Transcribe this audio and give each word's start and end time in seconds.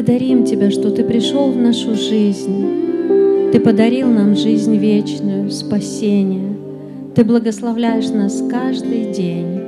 благодарим 0.00 0.44
Тебя, 0.44 0.70
что 0.70 0.90
Ты 0.90 1.04
пришел 1.04 1.50
в 1.50 1.56
нашу 1.58 1.94
жизнь. 1.94 3.50
Ты 3.52 3.60
подарил 3.60 4.08
нам 4.08 4.34
жизнь 4.34 4.74
вечную, 4.78 5.50
спасение. 5.50 6.56
Ты 7.14 7.22
благословляешь 7.22 8.08
нас 8.08 8.42
каждый 8.50 9.12
день. 9.12 9.60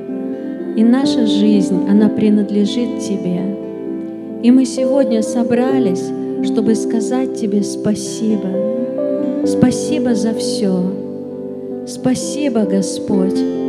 И 0.74 0.82
наша 0.82 1.26
жизнь, 1.26 1.86
она 1.86 2.08
принадлежит 2.08 3.00
Тебе. 3.00 3.42
И 4.42 4.50
мы 4.50 4.64
сегодня 4.64 5.22
собрались, 5.22 6.04
чтобы 6.44 6.76
сказать 6.76 7.38
Тебе 7.38 7.62
спасибо. 7.62 8.48
Спасибо 9.44 10.14
за 10.14 10.32
все. 10.32 10.82
Спасибо, 11.86 12.64
Господь 12.64 13.61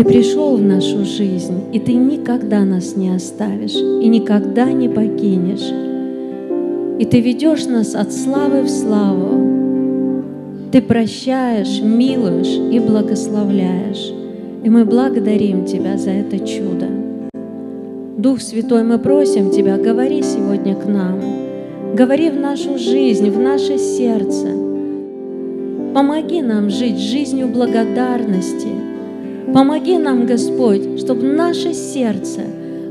ты 0.00 0.06
пришел 0.06 0.56
в 0.56 0.62
нашу 0.62 1.04
жизнь, 1.04 1.60
и 1.74 1.78
Ты 1.78 1.92
никогда 1.92 2.64
нас 2.64 2.96
не 2.96 3.10
оставишь 3.10 3.74
и 3.74 4.08
никогда 4.08 4.72
не 4.72 4.88
покинешь. 4.88 5.70
И 6.98 7.04
Ты 7.04 7.20
ведешь 7.20 7.66
нас 7.66 7.94
от 7.94 8.10
славы 8.10 8.62
в 8.62 8.70
славу. 8.70 10.24
Ты 10.72 10.80
прощаешь, 10.80 11.82
милуешь 11.82 12.72
и 12.72 12.78
благословляешь. 12.78 14.10
И 14.64 14.70
мы 14.70 14.86
благодарим 14.86 15.66
Тебя 15.66 15.98
за 15.98 16.12
это 16.12 16.38
чудо. 16.38 16.86
Дух 18.16 18.40
Святой, 18.40 18.84
мы 18.84 18.98
просим 18.98 19.50
Тебя, 19.50 19.76
говори 19.76 20.22
сегодня 20.22 20.76
к 20.76 20.86
нам. 20.86 21.20
Говори 21.94 22.30
в 22.30 22.40
нашу 22.40 22.78
жизнь, 22.78 23.28
в 23.28 23.38
наше 23.38 23.76
сердце. 23.76 24.46
Помоги 25.92 26.40
нам 26.40 26.70
жить 26.70 26.98
жизнью 26.98 27.48
благодарности– 27.48 28.68
Помоги 29.52 29.98
нам, 29.98 30.26
Господь, 30.26 31.00
чтобы 31.00 31.24
наше 31.24 31.74
сердце, 31.74 32.40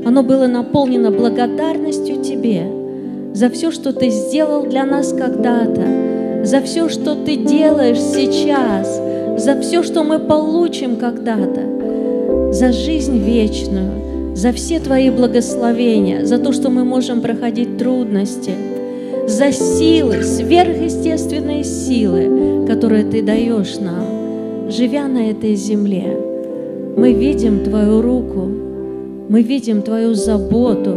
оно 0.04 0.22
было 0.22 0.46
наполнено 0.46 1.10
благодарностью 1.10 2.22
Тебе 2.22 2.64
за 3.32 3.48
все, 3.48 3.70
что 3.70 3.94
Ты 3.94 4.10
сделал 4.10 4.64
для 4.64 4.84
нас 4.84 5.14
когда-то, 5.14 6.44
за 6.44 6.60
все, 6.60 6.90
что 6.90 7.14
Ты 7.14 7.36
делаешь 7.36 7.98
сейчас, 7.98 9.00
за 9.42 9.58
все, 9.62 9.82
что 9.82 10.04
мы 10.04 10.18
получим 10.18 10.96
когда-то, 10.96 12.52
за 12.52 12.72
жизнь 12.72 13.18
вечную, 13.18 14.36
за 14.36 14.52
все 14.52 14.80
Твои 14.80 15.08
благословения, 15.08 16.26
за 16.26 16.36
то, 16.38 16.52
что 16.52 16.68
мы 16.68 16.84
можем 16.84 17.22
проходить 17.22 17.78
трудности, 17.78 18.52
за 19.26 19.50
силы, 19.50 20.22
сверхъестественные 20.22 21.64
силы, 21.64 22.66
которые 22.66 23.04
Ты 23.04 23.22
даешь 23.22 23.78
нам, 23.78 24.70
живя 24.70 25.08
на 25.08 25.30
этой 25.30 25.54
земле. 25.54 26.29
Мы 26.96 27.12
видим 27.12 27.64
Твою 27.64 28.02
руку, 28.02 28.48
мы 29.28 29.42
видим 29.42 29.82
Твою 29.82 30.14
заботу, 30.14 30.94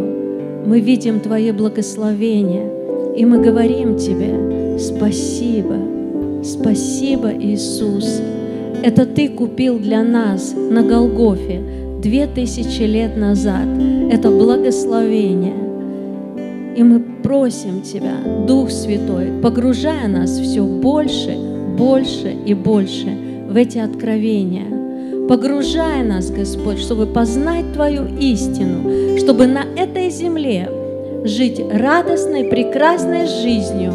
мы 0.66 0.80
видим 0.80 1.20
Твое 1.20 1.54
благословение, 1.54 3.16
и 3.16 3.26
мы 3.26 3.40
говорим 3.42 3.98
Тебе 3.98 4.80
спасибо, 4.80 5.76
спасибо, 6.44 7.32
Иисус. 7.32 8.22
Это 8.84 9.06
Ты 9.06 9.30
купил 9.30 9.78
для 9.78 10.04
нас 10.04 10.56
на 10.56 10.82
Голгофе 10.82 11.62
две 12.02 12.26
тысячи 12.28 12.82
лет 12.82 13.16
назад. 13.16 13.68
Это 14.12 14.30
благословение. 14.30 15.54
И 16.76 16.84
мы 16.84 17.02
просим 17.22 17.82
Тебя, 17.82 18.16
Дух 18.48 18.72
Святой, 18.72 19.28
погружая 19.42 20.08
нас 20.08 20.40
все 20.40 20.66
больше, 20.66 21.38
больше 21.78 22.34
и 22.46 22.54
больше 22.56 23.16
в 23.48 23.56
эти 23.56 23.78
откровения– 23.78 24.66
Погружай 25.28 26.04
нас, 26.04 26.30
Господь, 26.30 26.80
чтобы 26.80 27.06
познать 27.06 27.72
Твою 27.74 28.06
истину, 28.20 29.18
чтобы 29.18 29.48
на 29.48 29.64
этой 29.78 30.10
земле 30.10 30.70
жить 31.24 31.62
радостной, 31.72 32.44
прекрасной 32.44 33.28
жизнью, 33.28 33.94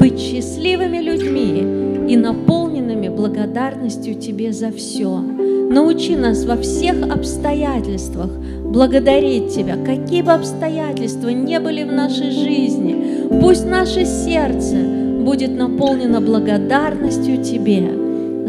быть 0.00 0.18
счастливыми 0.18 0.96
людьми 0.98 2.10
и 2.10 2.16
наполненными 2.16 3.08
благодарностью 3.08 4.14
Тебе 4.14 4.54
за 4.54 4.72
все. 4.72 5.18
Научи 5.18 6.16
нас 6.16 6.46
во 6.46 6.56
всех 6.56 7.02
обстоятельствах 7.12 8.30
благодарить 8.64 9.54
Тебя, 9.54 9.76
какие 9.84 10.22
бы 10.22 10.32
обстоятельства 10.32 11.28
не 11.28 11.60
были 11.60 11.84
в 11.84 11.92
нашей 11.92 12.30
жизни. 12.30 13.28
Пусть 13.40 13.66
наше 13.66 14.06
сердце 14.06 14.76
будет 15.20 15.50
наполнено 15.50 16.22
благодарностью 16.22 17.44
Тебе 17.44 17.99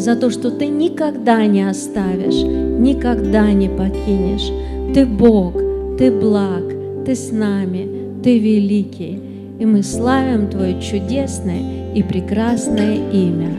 за 0.02 0.16
то, 0.16 0.30
что 0.32 0.50
Ты 0.50 0.68
никогда 0.68 1.46
не 1.46 1.70
оставишь, 1.70 2.44
никогда 2.44 3.52
не 3.52 3.70
покинешь. 3.70 4.52
Ты 4.94 5.06
Бог, 5.06 5.54
Ты 5.98 6.12
благ, 6.12 6.64
Ты 7.06 7.16
с 7.16 7.32
нами, 7.32 8.22
Ты 8.24 8.40
великий. 8.40 9.20
И 9.60 9.66
мы 9.66 9.84
славим 9.84 10.50
Твое 10.50 10.82
чудесное 10.82 11.94
и 11.94 12.02
прекрасное 12.02 12.96
имя. 13.12 13.56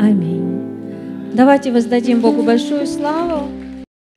Аминь. 0.00 1.30
Давайте 1.32 1.70
воздадим 1.70 2.20
Богу 2.20 2.42
большую 2.42 2.86
славу. 2.86 3.48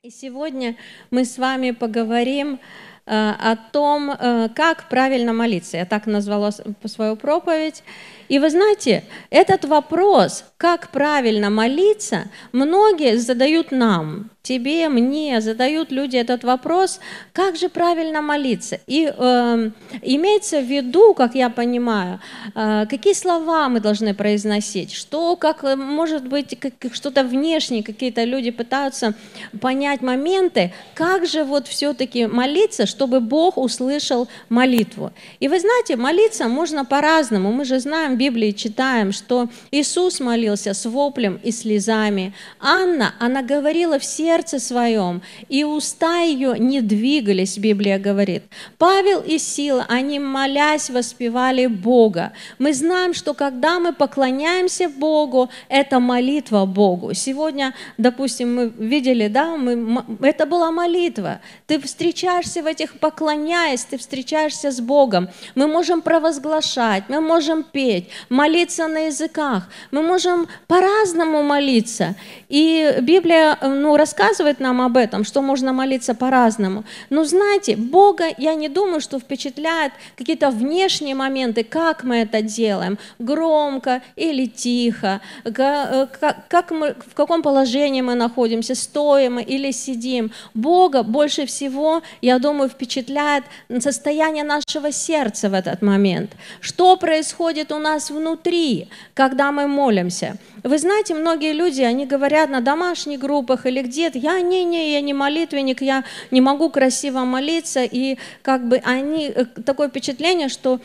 И 0.02 0.10
сегодня 0.10 0.76
мы 1.10 1.24
с 1.24 1.38
вами 1.38 1.70
поговорим 1.70 2.58
э, 3.06 3.10
о 3.12 3.56
том, 3.72 4.10
э, 4.10 4.48
как 4.54 4.88
правильно 4.88 5.32
молиться. 5.32 5.76
Я 5.76 5.84
так 5.84 6.06
назвала 6.06 6.50
свою 6.84 7.16
проповедь. 7.16 7.84
И 8.30 8.38
вы 8.38 8.48
знаете, 8.48 9.02
этот 9.30 9.64
вопрос, 9.64 10.44
как 10.56 10.90
правильно 10.90 11.50
молиться, 11.50 12.30
многие 12.52 13.16
задают 13.16 13.72
нам, 13.72 14.30
тебе, 14.42 14.88
мне, 14.88 15.40
задают 15.40 15.92
люди 15.92 16.16
этот 16.16 16.44
вопрос, 16.44 17.00
как 17.32 17.56
же 17.56 17.68
правильно 17.68 18.22
молиться. 18.22 18.80
И 18.86 19.12
э, 19.14 19.70
имеется 20.02 20.60
в 20.60 20.64
виду, 20.64 21.12
как 21.14 21.34
я 21.34 21.50
понимаю, 21.50 22.20
э, 22.54 22.86
какие 22.88 23.12
слова 23.12 23.68
мы 23.68 23.80
должны 23.80 24.14
произносить, 24.14 24.92
что, 24.92 25.36
как, 25.36 25.62
может 25.76 26.26
быть, 26.26 26.58
как, 26.58 26.94
что-то 26.94 27.22
внешнее, 27.22 27.82
какие-то 27.82 28.24
люди 28.24 28.50
пытаются 28.50 29.14
понять 29.60 30.00
моменты, 30.00 30.72
как 30.94 31.26
же 31.26 31.44
вот 31.44 31.68
все-таки 31.68 32.26
молиться, 32.26 32.86
чтобы 32.86 33.20
Бог 33.20 33.58
услышал 33.58 34.26
молитву. 34.48 35.12
И 35.38 35.48
вы 35.48 35.60
знаете, 35.60 35.96
молиться 35.96 36.48
можно 36.48 36.84
по-разному. 36.84 37.52
Мы 37.52 37.64
же 37.64 37.78
знаем, 37.78 38.16
Библии 38.20 38.50
читаем, 38.50 39.12
что 39.12 39.48
Иисус 39.70 40.20
молился 40.20 40.74
с 40.74 40.84
воплем 40.84 41.40
и 41.42 41.50
слезами. 41.50 42.34
Анна, 42.60 43.14
она 43.18 43.40
говорила 43.40 43.98
в 43.98 44.04
сердце 44.04 44.58
своем, 44.58 45.22
и 45.48 45.64
уста 45.64 46.18
ее 46.18 46.58
не 46.58 46.82
двигались, 46.82 47.56
Библия 47.56 47.98
говорит. 47.98 48.42
Павел 48.76 49.20
и 49.22 49.38
Сила, 49.38 49.86
они, 49.88 50.18
молясь, 50.18 50.90
воспевали 50.90 51.66
Бога. 51.66 52.32
Мы 52.58 52.74
знаем, 52.74 53.14
что 53.14 53.32
когда 53.32 53.78
мы 53.78 53.94
поклоняемся 53.94 54.90
Богу, 54.90 55.48
это 55.70 55.98
молитва 55.98 56.66
Богу. 56.66 57.14
Сегодня, 57.14 57.72
допустим, 57.96 58.54
мы 58.54 58.68
видели, 58.68 59.28
да, 59.28 59.56
мы, 59.56 60.04
это 60.20 60.44
была 60.44 60.70
молитва. 60.70 61.40
Ты 61.66 61.80
встречаешься 61.80 62.62
в 62.62 62.66
этих, 62.66 62.98
поклоняясь, 62.98 63.84
ты 63.84 63.96
встречаешься 63.96 64.70
с 64.70 64.80
Богом. 64.80 65.30
Мы 65.54 65.66
можем 65.66 66.02
провозглашать, 66.02 67.04
мы 67.08 67.22
можем 67.22 67.62
петь, 67.62 68.09
молиться 68.28 68.88
на 68.88 69.06
языках, 69.06 69.68
мы 69.90 70.02
можем 70.02 70.48
по-разному 70.66 71.42
молиться. 71.42 72.14
И 72.48 72.96
Библия 73.00 73.58
ну, 73.62 73.96
рассказывает 73.96 74.60
нам 74.60 74.80
об 74.80 74.96
этом, 74.96 75.24
что 75.24 75.42
можно 75.42 75.72
молиться 75.72 76.14
по-разному. 76.14 76.84
Но 77.10 77.24
знаете, 77.24 77.76
Бога, 77.76 78.24
я 78.38 78.54
не 78.54 78.68
думаю, 78.68 79.00
что 79.00 79.18
впечатляет 79.18 79.92
какие-то 80.16 80.50
внешние 80.50 81.14
моменты, 81.14 81.64
как 81.64 82.04
мы 82.04 82.16
это 82.16 82.42
делаем, 82.42 82.98
громко 83.18 84.02
или 84.16 84.46
тихо, 84.46 85.20
э, 85.44 86.06
как 86.48 86.70
мы, 86.70 86.94
в 87.06 87.14
каком 87.14 87.42
положении 87.42 88.00
мы 88.00 88.14
находимся, 88.14 88.74
стоим 88.74 89.38
или 89.38 89.70
сидим. 89.72 90.32
Бога 90.54 91.02
больше 91.02 91.46
всего, 91.46 92.02
я 92.22 92.38
думаю, 92.38 92.68
впечатляет 92.68 93.44
состояние 93.80 94.44
нашего 94.44 94.92
сердца 94.92 95.48
в 95.48 95.54
этот 95.54 95.82
момент. 95.82 96.30
Что 96.60 96.96
происходит 96.96 97.72
у 97.72 97.78
нас 97.78 97.99
внутри, 98.08 98.88
когда 99.12 99.52
мы 99.52 99.66
молимся? 99.66 100.36
Вы 100.62 100.78
знаете, 100.78 101.14
многие 101.14 101.52
люди, 101.52 101.82
они 101.82 102.06
говорят 102.06 102.48
на 102.48 102.60
домашних 102.60 103.18
группах 103.18 103.66
или 103.66 103.82
где-то, 103.82 104.18
я 104.18 104.40
не, 104.40 104.64
не, 104.64 104.92
я 104.92 105.00
не 105.00 105.12
молитвенник, 105.12 105.82
я 105.82 106.04
не 106.30 106.40
могу 106.40 106.70
красиво 106.70 107.24
молиться, 107.24 107.84
и 107.84 108.16
как 108.42 108.66
бы 108.66 108.80
они, 108.84 109.26
э, 109.26 109.44
такое 109.44 109.88
впечатление, 109.88 110.48
что 110.48 110.80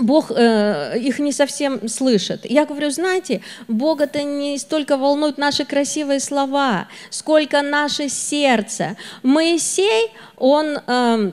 Бог 0.00 0.30
э, 0.30 0.98
их 0.98 1.18
не 1.18 1.32
совсем 1.32 1.88
слышит. 1.88 2.44
Я 2.44 2.66
говорю, 2.66 2.90
знаете, 2.90 3.40
Бог 3.68 4.00
это 4.00 4.22
не 4.22 4.58
столько 4.58 4.96
волнует 4.96 5.38
наши 5.38 5.64
красивые 5.64 6.20
слова, 6.20 6.88
сколько 7.10 7.62
наше 7.62 8.08
сердце. 8.08 8.96
Моисей, 9.22 10.10
он... 10.36 10.78
Э, 10.86 11.32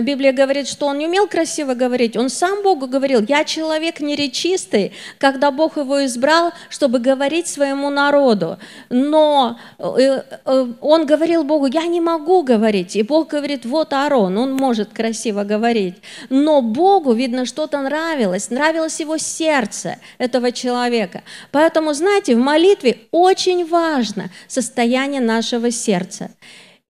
Библия 0.00 0.32
говорит, 0.32 0.66
что 0.66 0.86
он 0.86 0.98
не 0.98 1.06
умел 1.06 1.28
красиво 1.28 1.74
говорить. 1.74 2.16
Он 2.16 2.28
сам 2.28 2.64
Богу 2.64 2.88
говорил, 2.88 3.24
я 3.28 3.44
человек 3.44 4.00
неречистый, 4.00 4.92
когда 5.18 5.52
Бог 5.52 5.76
его 5.76 6.04
избрал, 6.04 6.52
чтобы 6.68 6.98
говорить 6.98 7.46
своему 7.46 7.90
народу. 7.90 8.58
Но 8.90 9.56
э, 9.78 10.22
э, 10.44 10.66
он 10.80 11.06
говорил 11.06 11.44
Богу, 11.44 11.66
я 11.66 11.86
не 11.86 12.00
могу 12.00 12.42
говорить. 12.42 12.96
И 12.96 13.04
Бог 13.04 13.28
говорит, 13.28 13.64
вот 13.64 13.92
Аарон, 13.92 14.36
он 14.36 14.52
может 14.52 14.92
красиво 14.92 15.44
говорить. 15.44 15.94
Но 16.28 16.60
Богу, 16.60 17.12
видно, 17.12 17.46
что-то 17.46 17.80
нравилось, 17.80 18.50
нравилось 18.50 18.98
его 18.98 19.16
сердце 19.16 19.98
этого 20.18 20.50
человека. 20.50 21.22
Поэтому, 21.52 21.94
знаете, 21.94 22.34
в 22.34 22.38
молитве 22.38 22.98
очень 23.12 23.64
важно 23.64 24.28
состояние 24.48 25.20
нашего 25.20 25.70
сердца. 25.70 26.30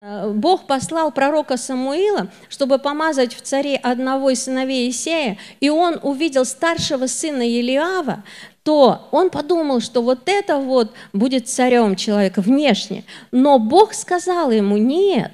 Э, 0.02 0.31
Бог 0.31 0.67
послал 0.67 1.12
пророка 1.12 1.58
Самуила, 1.58 2.29
чтобы 2.49 2.79
помазать 2.79 3.35
в 3.35 3.43
царе 3.43 3.76
одного 3.76 4.31
из 4.31 4.44
сыновей 4.44 4.88
Исея, 4.88 5.37
и 5.61 5.69
он 5.69 5.99
увидел 6.02 6.47
старшего 6.47 7.06
сына 7.06 7.43
Елиава, 7.43 8.25
то 8.62 9.08
он 9.11 9.29
подумал, 9.29 9.81
что 9.81 10.02
вот 10.02 10.20
это 10.26 10.56
вот 10.56 10.93
будет 11.12 11.49
царем 11.49 11.97
человека 11.97 12.41
внешне. 12.41 13.05
Но 13.31 13.58
Бог 13.58 13.93
сказал 13.93 14.50
ему, 14.50 14.79
нет, 14.79 15.32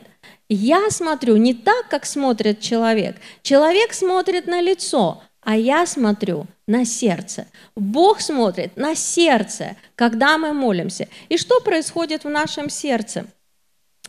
я 0.48 0.90
смотрю 0.90 1.36
не 1.36 1.54
так, 1.54 1.88
как 1.88 2.04
смотрит 2.04 2.60
человек. 2.60 3.16
Человек 3.42 3.92
смотрит 3.92 4.46
на 4.46 4.60
лицо, 4.60 5.22
а 5.42 5.56
я 5.56 5.86
смотрю 5.86 6.46
на 6.66 6.84
сердце. 6.84 7.46
Бог 7.76 8.20
смотрит 8.20 8.76
на 8.76 8.96
сердце, 8.96 9.76
когда 9.94 10.38
мы 10.38 10.52
молимся. 10.52 11.08
И 11.28 11.36
что 11.36 11.60
происходит 11.60 12.24
в 12.24 12.28
нашем 12.28 12.68
сердце? 12.68 13.26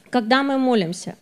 Когда 0.09 0.43
мы 0.43 0.57
молимся. 0.57 1.15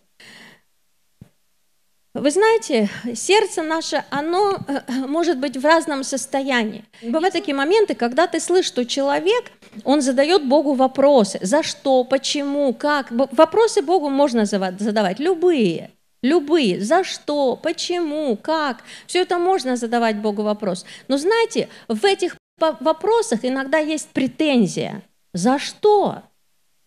Вы 2.18 2.30
знаете, 2.30 2.88
сердце 3.14 3.62
наше, 3.62 4.04
оно 4.08 4.56
э, 4.66 4.80
может 5.06 5.38
быть 5.38 5.58
в 5.58 5.64
разном 5.64 6.02
состоянии. 6.02 6.84
Бывают 7.02 7.34
такие 7.34 7.54
моменты, 7.54 7.94
когда 7.94 8.26
ты 8.26 8.40
слышишь, 8.40 8.68
что 8.68 8.86
человек, 8.86 9.52
он 9.84 10.00
задает 10.00 10.48
Богу 10.48 10.72
вопросы. 10.72 11.38
За 11.42 11.62
что, 11.62 12.04
почему, 12.04 12.72
как. 12.72 13.10
Вопросы 13.10 13.82
Богу 13.82 14.08
можно 14.08 14.46
задавать, 14.46 15.20
любые. 15.20 15.90
Любые. 16.22 16.80
За 16.80 17.04
что, 17.04 17.54
почему, 17.54 18.36
как. 18.36 18.82
Все 19.06 19.20
это 19.20 19.38
можно 19.38 19.76
задавать 19.76 20.16
Богу 20.16 20.42
вопрос. 20.42 20.86
Но 21.08 21.18
знаете, 21.18 21.68
в 21.86 22.02
этих 22.06 22.36
вопросах 22.58 23.40
иногда 23.42 23.76
есть 23.76 24.08
претензия. 24.08 25.02
За 25.34 25.58
что? 25.58 26.22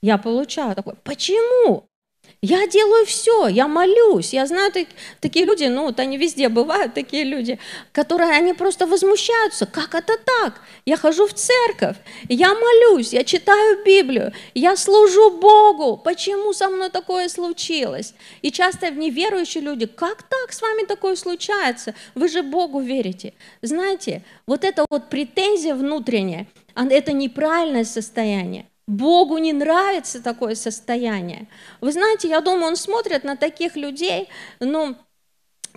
Я 0.01 0.17
получаю 0.17 0.75
такое. 0.75 0.95
Почему? 1.03 1.88
Я 2.41 2.67
делаю 2.67 3.05
все, 3.05 3.49
я 3.49 3.67
молюсь. 3.67 4.31
Я 4.33 4.45
знаю 4.45 4.71
так, 4.71 4.87
такие 5.19 5.45
люди, 5.45 5.65
ну 5.65 5.83
вот 5.87 5.99
они 5.99 6.17
везде 6.17 6.47
бывают, 6.47 6.93
такие 6.93 7.25
люди, 7.25 7.59
которые 7.91 8.31
они 8.31 8.53
просто 8.53 8.87
возмущаются. 8.87 9.65
Как 9.65 9.93
это 9.93 10.13
так? 10.17 10.61
Я 10.85 10.95
хожу 10.95 11.27
в 11.27 11.33
церковь, 11.33 11.97
я 12.29 12.55
молюсь, 12.55 13.11
я 13.11 13.25
читаю 13.25 13.83
Библию, 13.83 14.31
я 14.53 14.77
служу 14.77 15.31
Богу. 15.31 15.97
Почему 15.97 16.53
со 16.53 16.69
мной 16.69 16.89
такое 16.89 17.27
случилось? 17.27 18.13
И 18.41 18.51
часто 18.51 18.89
неверующие 18.89 19.61
люди, 19.61 19.85
как 19.85 20.23
так 20.23 20.53
с 20.53 20.61
вами 20.61 20.85
такое 20.85 21.17
случается? 21.17 21.93
Вы 22.15 22.29
же 22.29 22.41
Богу 22.41 22.79
верите. 22.79 23.33
Знаете, 23.61 24.23
вот 24.47 24.63
эта 24.63 24.85
вот 24.89 25.09
претензия 25.09 25.75
внутренняя, 25.75 26.47
это 26.73 27.11
неправильное 27.11 27.83
состояние. 27.83 28.68
Богу 28.89 29.37
не 29.37 29.53
нравится 29.53 30.21
такое 30.21 30.55
состояние. 30.55 31.47
Вы 31.79 31.91
знаете, 31.91 32.27
я 32.27 32.41
думаю, 32.41 32.69
он 32.69 32.75
смотрит 32.75 33.23
на 33.23 33.37
таких 33.37 33.75
людей, 33.75 34.29
ну, 34.59 34.95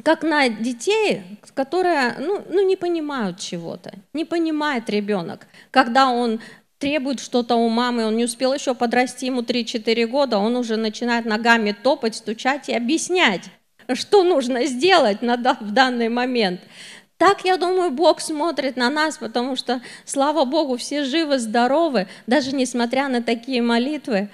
как 0.02 0.23
на 0.23 0.49
детей, 0.49 1.23
которые 1.52 2.16
ну, 2.19 2.42
ну, 2.49 2.66
не 2.66 2.76
понимают 2.76 3.38
чего-то, 3.38 3.92
не 4.14 4.25
понимает 4.25 4.88
ребенок, 4.88 5.47
когда 5.71 6.09
он 6.09 6.40
требует 6.78 7.21
что-то 7.21 7.57
у 7.57 7.69
мамы, 7.69 8.07
он 8.07 8.16
не 8.16 8.25
успел 8.25 8.54
еще 8.54 8.75
подрасти, 8.75 9.26
ему 9.26 9.42
3-4 9.42 10.07
года, 10.07 10.38
он 10.38 10.57
уже 10.57 10.76
начинает 10.76 11.26
ногами 11.26 11.73
топать, 11.73 12.14
стучать 12.14 12.71
и 12.71 12.75
объяснять, 12.75 13.42
что 13.92 14.25
нужно 14.25 14.64
сделать 14.64 15.21
в 15.21 15.71
данный 15.73 16.09
момент. 16.09 16.62
Так, 17.23 17.45
я 17.45 17.57
думаю, 17.57 17.93
Бог 17.93 18.21
смотрит 18.21 18.76
на 18.76 18.91
нас, 18.91 19.17
потому 19.17 19.55
что, 19.55 19.81
слава 20.05 20.45
Богу, 20.45 20.76
все 20.76 21.05
живы, 21.05 21.38
здоровы, 21.38 22.09
даже 22.26 22.52
несмотря 22.52 23.07
на 23.07 23.23
такие 23.23 23.62
молитвы. 23.62 24.29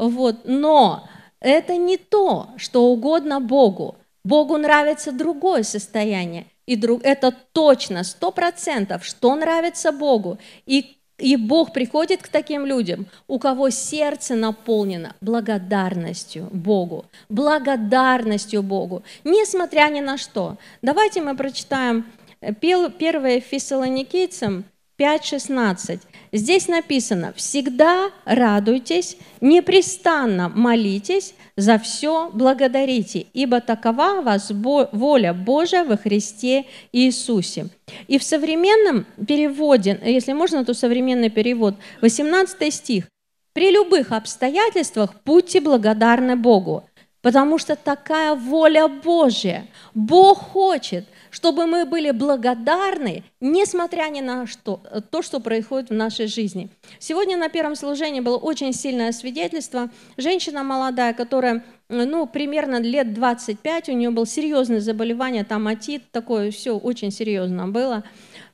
Вот. 0.00 0.38
Но 0.42 1.08
это 1.38 1.76
не 1.76 1.96
то, 1.96 2.48
что 2.56 2.86
угодно 2.86 3.38
Богу. 3.40 3.94
Богу 4.24 4.56
нравится 4.56 5.12
другое 5.12 5.62
состояние. 5.62 6.46
И 6.66 6.74
друг, 6.74 7.04
это 7.04 7.32
точно, 7.52 8.02
сто 8.02 8.32
процентов, 8.32 9.04
что 9.04 9.36
нравится 9.36 9.92
Богу. 9.92 10.38
И, 10.66 10.96
и 11.18 11.36
Бог 11.36 11.72
приходит 11.72 12.20
к 12.20 12.26
таким 12.26 12.66
людям, 12.66 13.06
у 13.28 13.38
кого 13.38 13.70
сердце 13.70 14.34
наполнено 14.34 15.14
благодарностью 15.20 16.48
Богу, 16.50 17.04
благодарностью 17.28 18.64
Богу, 18.64 19.04
несмотря 19.22 19.88
ни 19.88 20.00
на 20.00 20.18
что. 20.18 20.56
Давайте 20.82 21.22
мы 21.22 21.36
прочитаем 21.36 22.04
1 22.44 23.40
Фессалоникийцам 23.40 24.64
5.16. 24.98 26.00
Здесь 26.32 26.68
написано, 26.68 27.32
всегда 27.36 28.10
радуйтесь, 28.24 29.16
непрестанно 29.40 30.48
молитесь, 30.48 31.34
за 31.56 31.78
все 31.78 32.30
благодарите, 32.32 33.26
ибо 33.32 33.60
такова 33.60 34.20
вас 34.20 34.50
воля 34.50 35.32
Божия 35.32 35.84
во 35.84 35.96
Христе 35.96 36.66
Иисусе. 36.92 37.66
И 38.08 38.18
в 38.18 38.22
современном 38.22 39.06
переводе, 39.26 40.00
если 40.04 40.32
можно, 40.32 40.64
то 40.64 40.74
современный 40.74 41.30
перевод, 41.30 41.74
18 42.00 42.74
стих. 42.74 43.04
При 43.52 43.70
любых 43.70 44.10
обстоятельствах 44.10 45.14
будьте 45.24 45.60
благодарны 45.60 46.34
Богу, 46.34 46.84
потому 47.24 47.56
что 47.56 47.74
такая 47.74 48.34
воля 48.34 48.86
Божья. 48.86 49.66
Бог 49.94 50.38
хочет, 50.38 51.06
чтобы 51.30 51.66
мы 51.66 51.86
были 51.86 52.10
благодарны, 52.10 53.24
несмотря 53.40 54.10
ни 54.10 54.20
на 54.20 54.46
что, 54.46 54.82
то, 55.10 55.22
что 55.22 55.40
происходит 55.40 55.88
в 55.88 55.94
нашей 55.94 56.26
жизни. 56.26 56.68
Сегодня 56.98 57.38
на 57.38 57.48
первом 57.48 57.76
служении 57.76 58.20
было 58.20 58.36
очень 58.36 58.74
сильное 58.74 59.10
свидетельство. 59.10 59.90
Женщина 60.18 60.62
молодая, 60.62 61.14
которая 61.14 61.64
ну, 61.88 62.26
примерно 62.26 62.78
лет 62.78 63.14
25, 63.14 63.88
у 63.88 63.92
нее 63.92 64.10
было 64.10 64.26
серьезное 64.26 64.80
заболевание, 64.80 65.44
там 65.44 65.66
отит, 65.66 66.02
такое 66.12 66.50
все 66.50 66.76
очень 66.76 67.10
серьезно 67.10 67.68
было. 67.68 68.04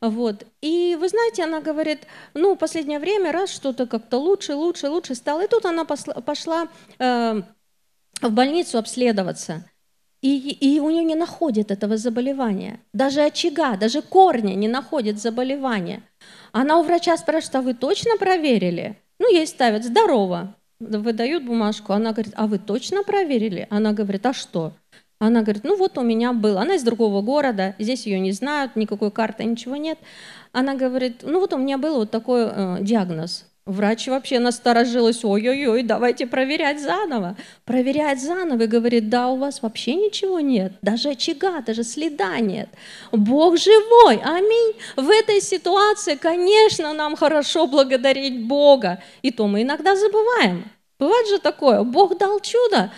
Вот. 0.01 0.47
И 0.63 0.97
вы 1.01 1.09
знаете, 1.09 1.43
она 1.43 1.61
говорит, 1.61 2.07
ну, 2.35 2.55
последнее 2.55 3.01
время 3.01 3.33
раз 3.33 3.51
что-то 3.51 3.87
как-то 3.87 4.19
лучше, 4.19 4.55
лучше, 4.55 4.89
лучше 4.89 5.17
стало. 5.17 5.45
И 5.45 5.49
тут 5.49 5.67
она 5.67 5.85
пошла 5.85 6.69
э, 7.01 7.43
в 8.21 8.33
больницу 8.33 8.79
обследоваться. 8.79 9.65
И, 10.23 10.51
и 10.51 10.81
у 10.81 10.91
нее 10.91 11.05
не 11.05 11.15
находят 11.15 11.71
этого 11.71 11.97
заболевания. 11.97 12.81
Даже 12.93 13.23
очага, 13.23 13.77
даже 13.77 14.03
корня 14.03 14.55
не 14.55 14.69
находит 14.69 15.19
заболевания. 15.19 16.03
Она 16.53 16.79
у 16.79 16.83
врача 16.83 17.17
спрашивает, 17.17 17.55
а 17.55 17.63
вы 17.63 17.75
точно 17.75 18.17
проверили? 18.19 18.99
Ну, 19.19 19.33
ей 19.33 19.47
ставят 19.47 19.85
«здорово», 19.85 20.55
выдают 20.81 21.45
бумажку. 21.45 21.93
Она 21.93 22.13
говорит, 22.13 22.35
а 22.37 22.47
вы 22.47 22.59
точно 22.59 23.03
проверили? 23.03 23.67
Она 23.71 23.93
говорит, 23.93 24.27
а 24.27 24.33
что? 24.33 24.73
Она 25.19 25.43
говорит, 25.43 25.65
ну 25.65 25.77
вот 25.77 25.99
у 25.99 26.03
меня 26.03 26.33
был. 26.33 26.59
Она 26.59 26.77
из 26.77 26.83
другого 26.83 27.21
города, 27.21 27.75
здесь 27.79 28.07
ее 28.07 28.19
не 28.19 28.33
знают, 28.33 28.75
никакой 28.75 29.11
карты, 29.11 29.45
ничего 29.45 29.77
нет. 29.77 29.99
Она 30.53 30.75
говорит, 30.75 31.21
ну 31.23 31.41
вот 31.41 31.53
у 31.53 31.59
меня 31.59 31.77
был 31.77 31.97
вот 31.97 32.11
такой 32.11 32.49
э, 32.51 32.79
диагноз. 32.81 33.47
Врач 33.71 34.09
вообще 34.09 34.41
насторожилась, 34.41 35.25
ой-ой-ой, 35.25 35.85
давайте 35.85 36.27
проверять 36.27 36.83
заново. 36.83 37.37
Проверяет 37.65 38.21
заново 38.21 38.65
и 38.65 38.67
говорит, 38.67 39.09
да, 39.09 39.29
у 39.29 39.37
вас 39.37 39.63
вообще 39.63 39.95
ничего 39.95 40.41
нет, 40.41 40.73
даже 40.83 41.11
очага, 41.11 41.61
даже 41.61 41.85
следа 41.85 42.41
нет. 42.41 42.69
Бог 43.13 43.57
живой, 43.59 44.17
аминь. 44.25 44.75
В 44.97 45.09
этой 45.09 45.41
ситуации, 45.41 46.17
конечно, 46.17 46.93
нам 46.95 47.15
хорошо 47.15 47.69
благодарить 47.69 48.45
Бога. 48.45 49.01
И 49.23 49.31
то 49.31 49.47
мы 49.47 49.63
иногда 49.63 49.95
забываем. 49.95 50.65
Бывает 50.99 51.29
же 51.29 51.39
такое, 51.39 51.85
Бог 51.85 52.19
дал 52.19 52.41
чудо, 52.41 52.91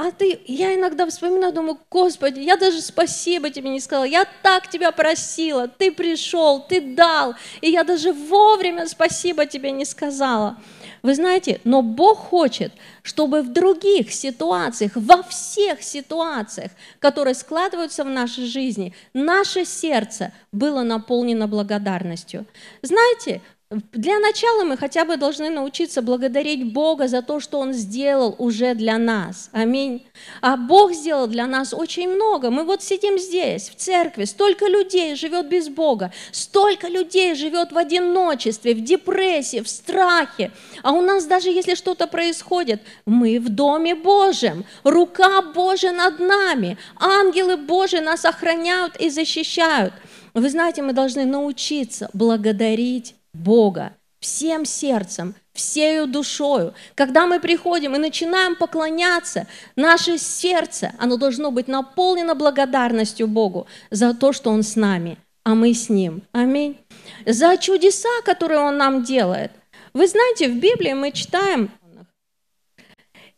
а 0.00 0.12
ты, 0.12 0.40
я 0.46 0.76
иногда 0.76 1.06
вспоминаю, 1.08 1.52
думаю, 1.52 1.76
Господи, 1.90 2.38
я 2.38 2.56
даже 2.56 2.80
спасибо 2.80 3.50
тебе 3.50 3.68
не 3.68 3.80
сказала, 3.80 4.04
я 4.04 4.26
так 4.44 4.70
тебя 4.70 4.92
просила, 4.92 5.66
ты 5.66 5.90
пришел, 5.90 6.60
ты 6.60 6.80
дал, 6.80 7.34
и 7.60 7.72
я 7.72 7.82
даже 7.82 8.12
вовремя 8.12 8.86
спасибо 8.86 9.44
тебе 9.44 9.72
не 9.72 9.84
сказала. 9.84 10.56
Вы 11.02 11.16
знаете, 11.16 11.60
но 11.64 11.82
Бог 11.82 12.18
хочет, 12.18 12.72
чтобы 13.02 13.42
в 13.42 13.52
других 13.52 14.12
ситуациях, 14.12 14.92
во 14.94 15.24
всех 15.24 15.82
ситуациях, 15.82 16.70
которые 17.00 17.34
складываются 17.34 18.04
в 18.04 18.08
нашей 18.08 18.46
жизни, 18.46 18.94
наше 19.14 19.64
сердце 19.64 20.32
было 20.52 20.82
наполнено 20.82 21.48
благодарностью. 21.48 22.46
Знаете, 22.82 23.40
для 23.70 24.18
начала 24.18 24.64
мы 24.64 24.78
хотя 24.78 25.04
бы 25.04 25.18
должны 25.18 25.50
научиться 25.50 26.00
благодарить 26.00 26.72
Бога 26.72 27.06
за 27.06 27.20
то, 27.20 27.38
что 27.38 27.58
Он 27.58 27.74
сделал 27.74 28.34
уже 28.38 28.74
для 28.74 28.96
нас. 28.96 29.50
Аминь. 29.52 30.06
А 30.40 30.56
Бог 30.56 30.94
сделал 30.94 31.26
для 31.26 31.46
нас 31.46 31.74
очень 31.74 32.08
много. 32.08 32.50
Мы 32.50 32.64
вот 32.64 32.82
сидим 32.82 33.18
здесь, 33.18 33.68
в 33.68 33.74
церкви, 33.74 34.24
столько 34.24 34.66
людей 34.66 35.14
живет 35.16 35.50
без 35.50 35.68
Бога, 35.68 36.14
столько 36.32 36.88
людей 36.88 37.34
живет 37.34 37.70
в 37.70 37.76
одиночестве, 37.76 38.72
в 38.72 38.82
депрессии, 38.82 39.60
в 39.60 39.68
страхе. 39.68 40.50
А 40.82 40.92
у 40.92 41.02
нас 41.02 41.26
даже 41.26 41.50
если 41.50 41.74
что-то 41.74 42.06
происходит, 42.06 42.80
мы 43.04 43.38
в 43.38 43.50
Доме 43.50 43.94
Божьем, 43.94 44.64
рука 44.82 45.42
Божья 45.42 45.92
над 45.92 46.20
нами, 46.20 46.78
ангелы 46.96 47.58
Божьи 47.58 47.98
нас 47.98 48.24
охраняют 48.24 48.96
и 48.96 49.10
защищают. 49.10 49.92
Вы 50.32 50.48
знаете, 50.48 50.80
мы 50.80 50.94
должны 50.94 51.26
научиться 51.26 52.08
благодарить 52.14 53.17
Бога 53.32 53.92
всем 54.20 54.64
сердцем, 54.64 55.34
всею 55.52 56.06
душою. 56.06 56.74
Когда 56.94 57.26
мы 57.26 57.40
приходим 57.40 57.94
и 57.94 57.98
начинаем 57.98 58.56
поклоняться, 58.56 59.46
наше 59.76 60.18
сердце, 60.18 60.92
оно 60.98 61.16
должно 61.16 61.50
быть 61.50 61.68
наполнено 61.68 62.34
благодарностью 62.34 63.28
Богу 63.28 63.66
за 63.90 64.14
то, 64.14 64.32
что 64.32 64.50
Он 64.50 64.62
с 64.62 64.76
нами, 64.76 65.18
а 65.44 65.54
мы 65.54 65.74
с 65.74 65.88
Ним. 65.88 66.22
Аминь. 66.32 66.78
За 67.26 67.56
чудеса, 67.56 68.08
которые 68.24 68.60
Он 68.60 68.76
нам 68.76 69.02
делает. 69.04 69.52
Вы 69.94 70.06
знаете, 70.06 70.48
в 70.48 70.58
Библии 70.58 70.92
мы 70.92 71.12
читаем, 71.12 71.70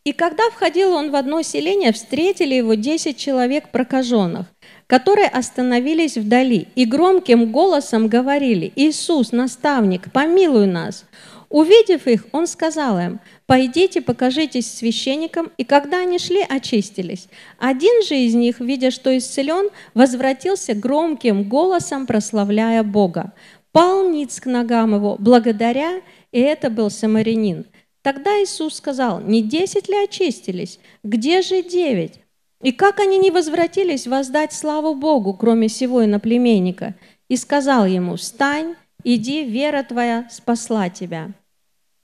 и 0.03 0.13
когда 0.15 0.49
входил 0.49 0.95
он 0.95 1.11
в 1.11 1.15
одно 1.15 1.43
селение, 1.43 1.93
встретили 1.93 2.55
его 2.55 2.73
десять 2.75 3.19
человек 3.19 3.71
прокаженных– 3.71 4.47
которые 4.91 5.29
остановились 5.29 6.17
вдали 6.17 6.67
и 6.75 6.85
громким 6.85 7.53
голосом 7.53 8.09
говорили, 8.09 8.73
«Иисус, 8.75 9.31
наставник, 9.31 10.11
помилуй 10.11 10.67
нас!» 10.67 11.05
Увидев 11.49 12.09
их, 12.09 12.27
он 12.33 12.49
сказал 12.49 12.99
им, 12.99 13.21
«Пойдите, 13.47 14.01
покажитесь 14.01 14.69
священникам». 14.69 15.53
И 15.59 15.65
когда 15.65 15.99
они 15.99 16.19
шли, 16.19 16.41
очистились. 16.43 17.29
Один 17.57 18.03
же 18.03 18.17
из 18.17 18.35
них, 18.35 18.59
видя, 18.59 18.91
что 18.91 19.17
исцелен, 19.17 19.71
возвратился 19.95 20.75
громким 20.75 21.45
голосом, 21.49 22.05
прославляя 22.05 22.83
Бога. 22.83 23.33
Пал 23.71 24.09
ниц 24.09 24.41
к 24.41 24.47
ногам 24.47 24.97
его, 24.97 25.15
благодаря, 25.21 26.01
и 26.33 26.41
это 26.41 26.69
был 26.69 26.91
самарянин. 26.91 27.65
Тогда 28.03 28.31
Иисус 28.43 28.75
сказал, 28.75 29.21
«Не 29.21 29.41
десять 29.41 29.89
ли 29.89 30.03
очистились? 30.03 30.81
Где 31.05 31.43
же 31.43 31.63
девять?» 31.63 32.21
И 32.63 32.73
как 32.73 33.01
они 33.01 33.19
не 33.19 33.31
возвратились 33.31 34.07
воздать 34.07 34.53
славу 34.53 34.95
Богу, 34.95 35.35
кроме 35.35 35.69
сего 35.69 36.05
иноплеменника, 36.05 36.95
и 37.29 37.37
сказал 37.37 37.87
ему, 37.87 38.17
«Встань, 38.17 38.75
иди, 39.03 39.45
вера 39.45 39.83
твоя 39.83 40.29
спасла 40.31 40.91
тебя». 40.91 41.33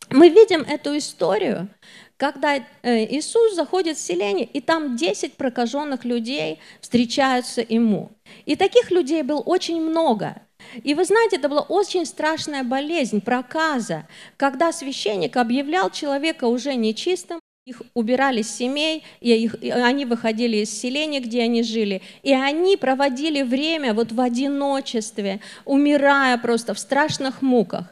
Мы 0.08 0.28
видим 0.28 0.62
эту 0.62 0.96
историю, 0.96 1.68
когда 2.16 2.56
э, 2.56 2.62
Иисус 3.16 3.54
заходит 3.54 3.96
в 3.96 4.00
селение, 4.00 4.46
и 4.46 4.60
там 4.60 4.96
10 4.96 5.34
прокаженных 5.34 6.04
людей 6.04 6.60
встречаются 6.80 7.60
ему. 7.60 8.10
И 8.44 8.54
таких 8.54 8.90
людей 8.90 9.22
было 9.22 9.40
очень 9.40 9.82
много. 9.82 10.40
И 10.82 10.94
вы 10.94 11.04
знаете, 11.04 11.36
это 11.36 11.48
была 11.48 11.62
очень 11.62 12.06
страшная 12.06 12.62
болезнь, 12.62 13.20
проказа, 13.20 14.06
когда 14.36 14.72
священник 14.72 15.36
объявлял 15.36 15.90
человека 15.90 16.46
уже 16.46 16.74
нечистым, 16.76 17.40
их 17.66 17.82
убирали 17.94 18.42
с 18.42 18.56
семей, 18.56 19.02
и, 19.20 19.32
их, 19.32 19.56
и 19.60 19.70
они 19.70 20.04
выходили 20.04 20.58
из 20.58 20.70
селения, 20.70 21.18
где 21.18 21.42
они 21.42 21.64
жили, 21.64 22.00
и 22.22 22.32
они 22.32 22.76
проводили 22.76 23.42
время 23.42 23.92
вот 23.92 24.12
в 24.12 24.20
одиночестве, 24.20 25.40
умирая 25.64 26.38
просто 26.38 26.74
в 26.74 26.78
страшных 26.78 27.42
муках. 27.42 27.86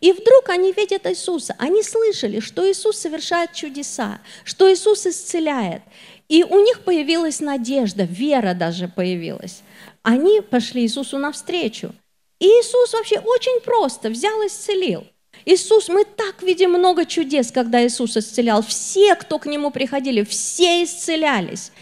И 0.00 0.10
вдруг 0.10 0.48
они 0.48 0.72
видят 0.72 1.06
Иисуса, 1.06 1.54
они 1.58 1.84
слышали, 1.84 2.40
что 2.40 2.68
Иисус 2.68 2.96
совершает 2.96 3.52
чудеса, 3.52 4.20
что 4.42 4.72
Иисус 4.72 5.06
исцеляет. 5.06 5.82
И 6.28 6.42
у 6.42 6.64
них 6.64 6.80
появилась 6.80 7.38
надежда, 7.38 8.02
вера 8.02 8.52
даже 8.54 8.88
появилась. 8.88 9.62
Они 10.02 10.40
пошли 10.40 10.82
Иисусу 10.82 11.18
навстречу. 11.18 11.94
И 12.40 12.46
Иисус 12.46 12.92
вообще 12.94 13.20
очень 13.20 13.60
просто 13.60 14.10
взял 14.10 14.42
и 14.42 14.48
исцелил– 14.48 15.06
Иисус, 15.44 15.88
мы 15.88 16.04
так 16.04 16.42
видим 16.42 16.70
много 16.70 17.06
чудес, 17.06 17.50
когда 17.50 17.84
Иисус 17.86 18.16
исцелял. 18.16 18.62
Все, 18.62 19.14
кто 19.14 19.38
к 19.38 19.46
Нему 19.46 19.70
приходили, 19.70 20.22
все 20.22 20.84
исцелялись. 20.84 21.72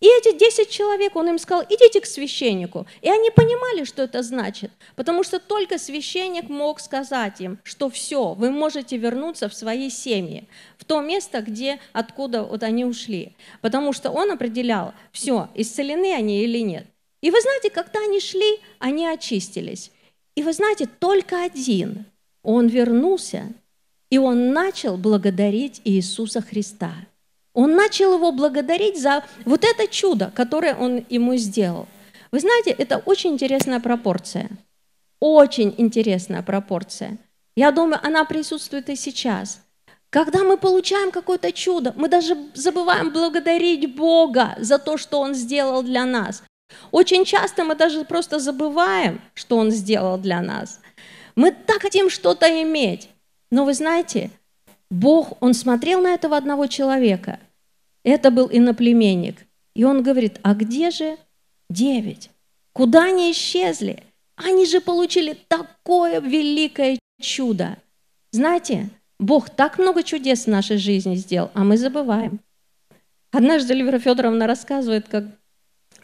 И 0.00 0.06
эти 0.06 0.38
10 0.38 0.70
человек, 0.70 1.16
он 1.16 1.28
им 1.28 1.38
сказал, 1.38 1.64
идите 1.68 2.00
к 2.00 2.06
священнику. 2.06 2.86
И 3.02 3.10
они 3.10 3.30
понимали, 3.30 3.82
что 3.82 4.02
это 4.02 4.22
значит, 4.22 4.70
потому 4.94 5.24
что 5.24 5.40
только 5.40 5.76
священник 5.76 6.48
мог 6.48 6.78
сказать 6.78 7.40
им, 7.40 7.58
что 7.64 7.90
все, 7.90 8.34
вы 8.34 8.52
можете 8.52 8.96
вернуться 8.96 9.48
в 9.48 9.54
свои 9.54 9.90
семьи, 9.90 10.44
в 10.78 10.84
то 10.84 11.00
место, 11.00 11.42
где, 11.42 11.80
откуда 11.92 12.44
вот 12.44 12.62
они 12.62 12.84
ушли. 12.84 13.34
Потому 13.60 13.92
что 13.92 14.10
он 14.10 14.30
определял, 14.30 14.94
все, 15.10 15.48
исцелены 15.56 16.14
они 16.14 16.44
или 16.44 16.58
нет. 16.58 16.86
И 17.20 17.32
вы 17.32 17.40
знаете, 17.40 17.68
когда 17.68 17.98
они 17.98 18.20
шли, 18.20 18.60
они 18.78 19.04
очистились. 19.04 19.90
И 20.36 20.44
вы 20.44 20.52
знаете, 20.52 20.86
только 20.86 21.42
один– 21.42 22.04
он 22.48 22.66
вернулся, 22.66 23.52
и 24.08 24.16
он 24.16 24.54
начал 24.54 24.96
благодарить 24.96 25.82
Иисуса 25.84 26.40
Христа. 26.40 26.94
Он 27.52 27.74
начал 27.74 28.14
его 28.14 28.32
благодарить 28.32 28.98
за 28.98 29.22
вот 29.44 29.64
это 29.64 29.86
чудо, 29.86 30.32
которое 30.34 30.74
он 30.74 31.04
ему 31.10 31.36
сделал. 31.36 31.86
Вы 32.32 32.40
знаете, 32.40 32.70
это 32.70 33.02
очень 33.04 33.32
интересная 33.32 33.80
пропорция. 33.80 34.48
Очень 35.20 35.74
интересная 35.76 36.42
пропорция. 36.42 37.18
Я 37.54 37.70
думаю, 37.70 38.00
она 38.02 38.24
присутствует 38.24 38.88
и 38.88 38.96
сейчас. 38.96 39.60
Когда 40.08 40.42
мы 40.42 40.56
получаем 40.56 41.10
какое-то 41.10 41.52
чудо, 41.52 41.92
мы 41.96 42.08
даже 42.08 42.34
забываем 42.54 43.12
благодарить 43.12 43.94
Бога 43.94 44.54
за 44.58 44.78
то, 44.78 44.96
что 44.96 45.20
Он 45.20 45.34
сделал 45.34 45.82
для 45.82 46.06
нас. 46.06 46.42
Очень 46.92 47.26
часто 47.26 47.64
мы 47.64 47.74
даже 47.74 48.06
просто 48.06 48.38
забываем, 48.38 49.20
что 49.34 49.58
Он 49.58 49.70
сделал 49.70 50.16
для 50.16 50.40
нас. 50.40 50.80
Мы 51.36 51.52
так 51.52 51.82
хотим 51.82 52.10
что-то 52.10 52.46
иметь. 52.62 53.08
Но 53.50 53.64
вы 53.64 53.74
знаете, 53.74 54.30
Бог, 54.90 55.40
Он 55.40 55.54
смотрел 55.54 56.00
на 56.00 56.14
этого 56.14 56.36
одного 56.36 56.66
человека. 56.66 57.40
Это 58.04 58.30
был 58.30 58.48
иноплеменник. 58.50 59.46
И 59.74 59.84
Он 59.84 60.02
говорит, 60.02 60.38
а 60.42 60.54
где 60.54 60.90
же 60.90 61.16
девять? 61.70 62.30
Куда 62.72 63.04
они 63.04 63.32
исчезли? 63.32 64.02
Они 64.36 64.66
же 64.66 64.80
получили 64.80 65.36
такое 65.48 66.20
великое 66.20 66.98
чудо. 67.20 67.76
Знаете, 68.30 68.90
Бог 69.18 69.50
так 69.50 69.78
много 69.78 70.02
чудес 70.02 70.44
в 70.44 70.50
нашей 70.50 70.76
жизни 70.76 71.16
сделал, 71.16 71.50
а 71.54 71.64
мы 71.64 71.76
забываем. 71.76 72.40
Однажды 73.32 73.74
Эльвира 73.74 73.98
Федоровна 73.98 74.46
рассказывает, 74.46 75.08
как 75.08 75.24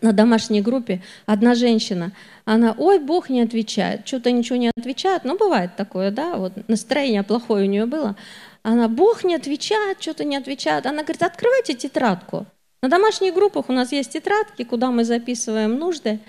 на 0.05 0.13
домашней 0.13 0.61
группе 0.61 1.03
одна 1.25 1.55
женщина, 1.55 2.13
она, 2.45 2.75
ой, 2.77 2.99
Бог 2.99 3.31
не 3.31 3.41
отвечает, 3.41 4.07
что-то 4.07 4.31
ничего 4.31 4.59
не 4.59 4.71
отвечает, 4.77 5.25
ну, 5.25 5.37
бывает 5.39 5.77
такое, 5.77 6.11
да, 6.11 6.37
вот 6.37 6.53
настроение 6.69 7.23
плохое 7.23 7.67
у 7.67 7.71
нее 7.71 7.87
было. 7.87 8.15
Она, 8.63 8.89
Бог 8.89 9.25
не 9.25 9.35
отвечает, 9.35 10.03
что-то 10.03 10.25
не 10.25 10.37
отвечает. 10.37 10.87
Она 10.87 11.03
говорит, 11.03 11.23
открывайте 11.23 11.75
тетрадку. 11.75 12.47
На 12.83 12.89
домашних 12.89 13.35
группах 13.35 13.69
у 13.69 13.73
нас 13.73 13.93
есть 13.93 14.13
тетрадки, 14.13 14.65
куда 14.65 14.91
мы 14.91 15.05
записываем 15.05 15.79
нужды. 15.79 16.21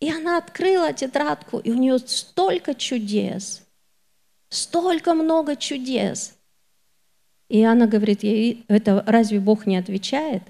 И 0.00 0.10
она 0.10 0.38
открыла 0.38 0.92
тетрадку, 0.92 1.58
и 1.58 1.70
у 1.70 1.74
нее 1.74 1.98
столько 1.98 2.74
чудес, 2.74 3.62
столько 4.48 5.14
много 5.14 5.56
чудес. 5.56 6.34
И 7.48 7.62
она 7.64 7.86
говорит 7.86 8.22
ей, 8.22 8.64
это 8.68 9.04
разве 9.06 9.38
Бог 9.40 9.66
не 9.66 9.76
отвечает? 9.76 10.42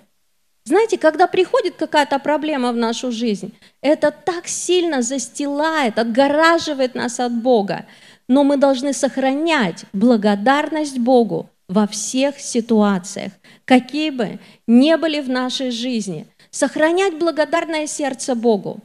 Знаете, 0.70 0.98
когда 0.98 1.26
приходит 1.26 1.74
какая-то 1.74 2.20
проблема 2.20 2.70
в 2.70 2.76
нашу 2.76 3.10
жизнь, 3.10 3.52
это 3.80 4.12
так 4.12 4.46
сильно 4.46 5.02
застилает, 5.02 5.98
отгораживает 5.98 6.94
нас 6.94 7.18
от 7.18 7.32
Бога. 7.32 7.86
Но 8.28 8.44
мы 8.44 8.56
должны 8.56 8.92
сохранять 8.92 9.84
благодарность 9.92 11.00
Богу 11.00 11.50
во 11.68 11.88
всех 11.88 12.38
ситуациях, 12.38 13.32
какие 13.64 14.10
бы 14.10 14.38
ни 14.68 14.94
были 14.94 15.20
в 15.20 15.28
нашей 15.28 15.72
жизни. 15.72 16.28
Сохранять 16.52 17.18
благодарное 17.18 17.88
сердце 17.88 18.36
Богу. 18.36 18.78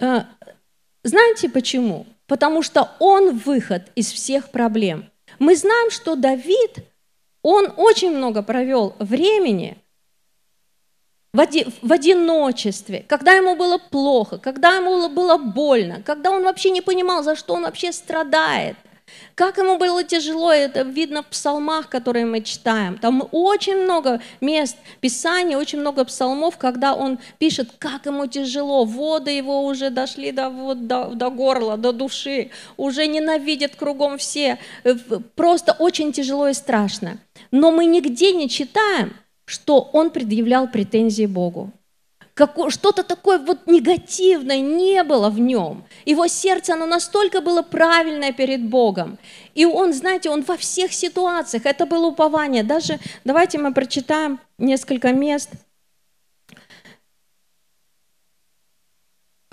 Э, 0.00 0.22
знаете 1.04 1.50
почему? 1.50 2.06
Потому 2.26 2.62
что 2.62 2.90
Он 3.00 3.36
выход 3.36 3.92
из 3.94 4.10
всех 4.10 4.50
проблем. 4.50 5.10
Мы 5.38 5.56
знаем, 5.56 5.90
что 5.90 6.16
Давид, 6.16 6.78
он 7.42 7.70
очень 7.76 8.16
много 8.16 8.42
провел 8.42 8.94
времени 8.98 9.76
в, 11.36 11.40
оди, 11.40 11.66
в 11.82 11.92
одиночестве, 11.92 13.04
когда 13.06 13.32
ему 13.32 13.56
было 13.56 13.78
плохо, 13.78 14.38
когда 14.38 14.76
ему 14.76 15.08
было 15.10 15.36
больно, 15.36 16.02
когда 16.02 16.30
он 16.30 16.42
вообще 16.42 16.70
не 16.70 16.80
понимал, 16.80 17.22
за 17.22 17.36
что 17.36 17.54
он 17.54 17.62
вообще 17.62 17.92
страдает. 17.92 18.76
Как 19.34 19.58
ему 19.58 19.76
было 19.76 20.02
тяжело, 20.02 20.50
это 20.50 20.82
видно 20.82 21.22
в 21.22 21.26
псалмах, 21.26 21.88
которые 21.88 22.24
мы 22.24 22.40
читаем. 22.40 22.98
Там 22.98 23.28
очень 23.32 23.76
много 23.76 24.20
мест 24.40 24.76
Писания, 25.00 25.58
очень 25.58 25.80
много 25.80 26.04
псалмов, 26.04 26.56
когда 26.56 26.94
он 26.94 27.18
пишет, 27.38 27.68
как 27.78 28.06
ему 28.06 28.26
тяжело, 28.26 28.84
воды 28.84 29.30
его 29.30 29.64
уже 29.64 29.90
дошли 29.90 30.32
до, 30.32 30.48
вот, 30.48 30.86
до, 30.86 31.10
до 31.14 31.30
горла, 31.30 31.76
до 31.76 31.92
души, 31.92 32.50
уже 32.78 33.06
ненавидят 33.06 33.76
кругом 33.76 34.16
все, 34.16 34.58
э, 34.84 34.94
просто 35.34 35.76
очень 35.78 36.12
тяжело 36.12 36.48
и 36.48 36.54
страшно. 36.54 37.18
Но 37.50 37.70
мы 37.70 37.84
нигде 37.84 38.32
не 38.32 38.48
читаем, 38.48 39.14
что 39.46 39.80
он 39.92 40.10
предъявлял 40.10 40.68
претензии 40.68 41.26
Богу 41.26 41.72
что-то 42.68 43.02
такое 43.02 43.38
вот 43.38 43.66
негативное 43.66 44.60
не 44.60 45.02
было 45.02 45.30
в 45.30 45.38
нем. 45.40 45.84
Его 46.04 46.26
сердце, 46.26 46.74
оно 46.74 46.86
настолько 46.86 47.40
было 47.40 47.62
правильное 47.62 48.32
перед 48.32 48.68
Богом. 48.68 49.18
И 49.54 49.64
он, 49.64 49.94
знаете, 49.94 50.28
он 50.28 50.42
во 50.42 50.56
всех 50.56 50.92
ситуациях, 50.92 51.64
это 51.64 51.86
было 51.86 52.08
упование. 52.08 52.62
Даже 52.62 52.98
давайте 53.24 53.58
мы 53.58 53.72
прочитаем 53.72 54.38
несколько 54.58 55.12
мест. 55.12 55.50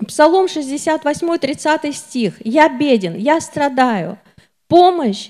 Псалом 0.06 0.50
68, 0.50 1.38
30 1.38 1.96
стих. 1.96 2.46
«Я 2.46 2.68
беден, 2.68 3.16
я 3.16 3.40
страдаю. 3.40 4.20
Помощь 4.68 5.30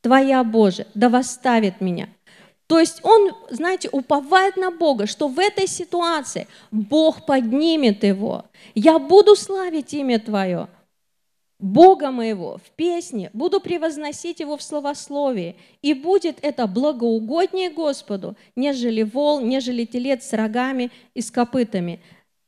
Твоя, 0.00 0.42
Боже, 0.42 0.86
да 0.94 1.08
восставит 1.08 1.80
меня. 1.80 2.08
То 2.68 2.78
есть 2.78 3.00
он, 3.02 3.34
знаете, 3.48 3.88
уповает 3.90 4.56
на 4.58 4.70
Бога, 4.70 5.06
что 5.06 5.26
в 5.26 5.38
этой 5.38 5.66
ситуации 5.66 6.46
Бог 6.70 7.24
поднимет 7.24 8.04
его. 8.04 8.44
Я 8.74 8.98
буду 8.98 9.34
славить 9.36 9.94
имя 9.94 10.20
Твое, 10.20 10.68
Бога 11.58 12.10
моего, 12.10 12.58
в 12.58 12.70
песне, 12.76 13.30
буду 13.32 13.60
превозносить 13.60 14.40
Его 14.40 14.58
в 14.58 14.62
словословии, 14.62 15.56
и 15.80 15.94
будет 15.94 16.38
это 16.42 16.66
благоугоднее 16.66 17.70
Господу, 17.70 18.36
нежели 18.54 19.02
вол, 19.02 19.40
нежели 19.40 19.86
телец 19.86 20.28
с 20.28 20.34
рогами 20.34 20.90
и 21.14 21.22
с 21.22 21.30
копытами. 21.30 22.00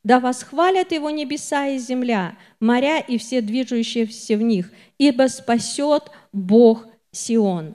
Да 0.04 0.20
восхвалят 0.20 0.92
Его 0.92 1.08
небеса 1.08 1.68
и 1.68 1.78
земля, 1.78 2.36
моря 2.60 3.00
и 3.00 3.16
все 3.16 3.40
движущиеся 3.40 4.36
в 4.36 4.42
них, 4.42 4.70
ибо 4.98 5.28
спасет 5.28 6.10
Бог 6.32 6.86
Сион. 7.10 7.74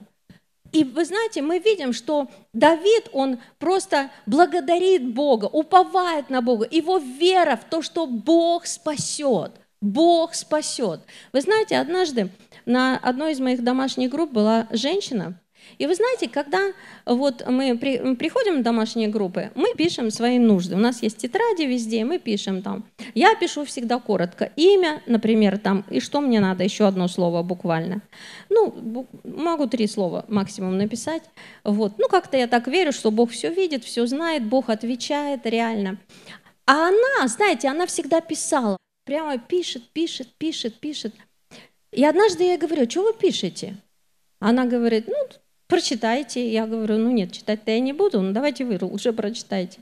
И 0.76 0.84
вы 0.84 1.06
знаете, 1.06 1.40
мы 1.40 1.58
видим, 1.58 1.94
что 1.94 2.28
Давид, 2.52 3.08
он 3.14 3.38
просто 3.58 4.10
благодарит 4.26 5.14
Бога, 5.14 5.46
уповает 5.46 6.28
на 6.28 6.42
Бога. 6.42 6.68
Его 6.70 6.98
вера 6.98 7.56
в 7.56 7.64
то, 7.64 7.80
что 7.80 8.06
Бог 8.06 8.66
спасет. 8.66 9.52
Бог 9.80 10.34
спасет. 10.34 11.00
Вы 11.32 11.40
знаете, 11.40 11.78
однажды 11.78 12.28
на 12.66 12.98
одной 12.98 13.32
из 13.32 13.40
моих 13.40 13.64
домашних 13.64 14.10
групп 14.10 14.32
была 14.32 14.66
женщина, 14.70 15.40
и 15.78 15.86
вы 15.86 15.94
знаете, 15.94 16.28
когда 16.28 16.72
вот 17.04 17.46
мы 17.46 17.76
при, 17.76 18.14
приходим 18.14 18.60
в 18.60 18.62
домашние 18.62 19.08
группы, 19.08 19.50
мы 19.54 19.74
пишем 19.76 20.10
свои 20.10 20.38
нужды. 20.38 20.74
У 20.74 20.78
нас 20.78 21.02
есть 21.02 21.18
тетради 21.18 21.62
везде, 21.62 22.04
мы 22.04 22.18
пишем 22.18 22.62
там. 22.62 22.84
Я 23.14 23.34
пишу 23.34 23.64
всегда 23.64 23.98
коротко. 23.98 24.50
Имя, 24.56 25.02
например, 25.06 25.58
там, 25.58 25.84
и 25.90 26.00
что 26.00 26.20
мне 26.20 26.40
надо, 26.40 26.64
еще 26.64 26.86
одно 26.86 27.08
слово 27.08 27.42
буквально. 27.42 28.02
Ну, 28.48 29.06
могу 29.24 29.66
три 29.66 29.86
слова 29.86 30.24
максимум 30.28 30.78
написать. 30.78 31.22
Вот. 31.64 31.92
Ну, 31.98 32.08
как-то 32.08 32.36
я 32.36 32.46
так 32.46 32.66
верю, 32.68 32.92
что 32.92 33.10
Бог 33.10 33.30
все 33.30 33.52
видит, 33.52 33.84
все 33.84 34.06
знает, 34.06 34.44
Бог 34.44 34.70
отвечает 34.70 35.46
реально. 35.46 35.98
А 36.66 36.88
она, 36.88 37.28
знаете, 37.28 37.68
она 37.68 37.86
всегда 37.86 38.20
писала. 38.20 38.76
Прямо 39.04 39.38
пишет, 39.38 39.88
пишет, 39.92 40.28
пишет, 40.36 40.80
пишет. 40.80 41.14
И 41.92 42.04
однажды 42.04 42.44
я 42.44 42.58
говорю, 42.58 42.90
что 42.90 43.04
вы 43.04 43.12
пишете? 43.12 43.76
Она 44.40 44.66
говорит, 44.66 45.06
ну, 45.06 45.14
прочитайте. 45.66 46.50
Я 46.50 46.66
говорю, 46.66 46.98
ну 46.98 47.10
нет, 47.10 47.32
читать-то 47.32 47.70
я 47.70 47.80
не 47.80 47.92
буду, 47.92 48.20
ну 48.20 48.32
давайте 48.32 48.64
вы 48.64 48.78
лучше 48.80 49.12
прочитайте. 49.12 49.80